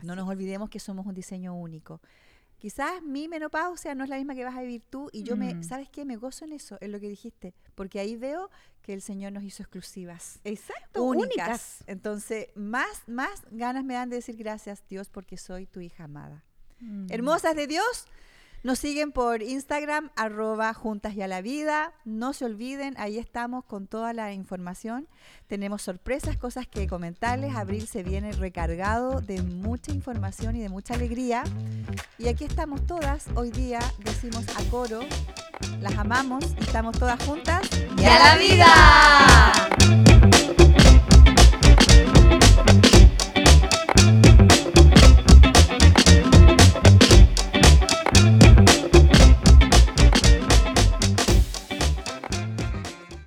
No 0.02 0.14
nos 0.16 0.28
olvidemos 0.28 0.68
que 0.70 0.80
somos 0.80 1.07
un 1.07 1.14
diseño 1.14 1.54
único. 1.54 2.00
Quizás 2.59 3.02
mi 3.02 3.28
menopausia 3.28 3.94
no 3.94 4.04
es 4.04 4.11
la 4.11 4.16
misma 4.16 4.35
que 4.35 4.44
vas 4.44 4.57
a 4.57 4.62
vivir 4.62 4.83
tú 4.88 5.11
y 5.12 5.22
yo 5.22 5.37
me, 5.37 5.54
Mm. 5.54 5.62
¿sabes 5.64 5.88
qué? 5.90 6.04
Me 6.04 6.16
gozo 6.16 6.44
en 6.46 6.52
eso, 6.52 6.78
en 6.80 6.92
lo 6.92 7.00
que 7.00 7.09
dijiste, 7.09 7.52
porque 7.74 8.00
ahí 8.00 8.16
veo 8.16 8.50
que 8.80 8.94
el 8.94 9.02
Señor 9.02 9.33
nos 9.33 9.42
hizo 9.44 9.62
exclusivas, 9.62 10.40
Exacto, 10.44 11.02
únicas. 11.02 11.28
únicas. 11.28 11.85
Entonces, 11.87 12.48
más, 12.54 13.02
más 13.07 13.42
ganas 13.50 13.85
me 13.85 13.94
dan 13.94 14.09
de 14.09 14.16
decir 14.16 14.37
gracias, 14.37 14.83
Dios, 14.88 15.09
porque 15.11 15.37
soy 15.37 15.66
tu 15.66 15.80
hija 15.80 16.04
amada. 16.04 16.42
Mm. 16.80 17.07
Hermosas 17.11 17.54
de 17.54 17.66
Dios, 17.66 18.07
nos 18.64 18.79
siguen 18.79 19.12
por 19.12 19.42
Instagram, 19.42 20.11
arroba 20.16 20.72
juntas 20.72 21.14
y 21.14 21.20
a 21.20 21.29
la 21.29 21.42
vida. 21.42 21.92
No 22.07 22.33
se 22.33 22.46
olviden, 22.46 22.94
ahí 22.96 23.18
estamos 23.18 23.62
con 23.64 23.87
toda 23.87 24.14
la 24.14 24.33
información. 24.33 25.07
Tenemos 25.46 25.83
sorpresas, 25.83 26.38
cosas 26.38 26.66
que 26.66 26.88
comentarles. 26.88 27.55
Abril 27.55 27.87
se 27.87 28.03
viene 28.03 28.33
recargado 28.33 29.20
de 29.20 29.42
mucha 29.42 29.92
información 29.92 30.57
y 30.57 30.61
de 30.61 30.70
mucha 30.70 30.94
alegría. 30.94 31.44
Y 32.18 32.29
aquí 32.29 32.44
estamos 32.44 32.87
todas. 32.87 33.27
Hoy 33.35 33.50
día 33.50 33.81
decimos 33.98 34.46
a 34.57 34.64
coro, 34.70 35.00
las 35.81 35.98
amamos 35.98 36.42
estamos 36.59 36.98
todas 36.98 37.22
juntas. 37.22 37.68
¡Y 37.98 38.05
a 38.07 38.18
la 38.18 38.37
vida! 38.38 39.53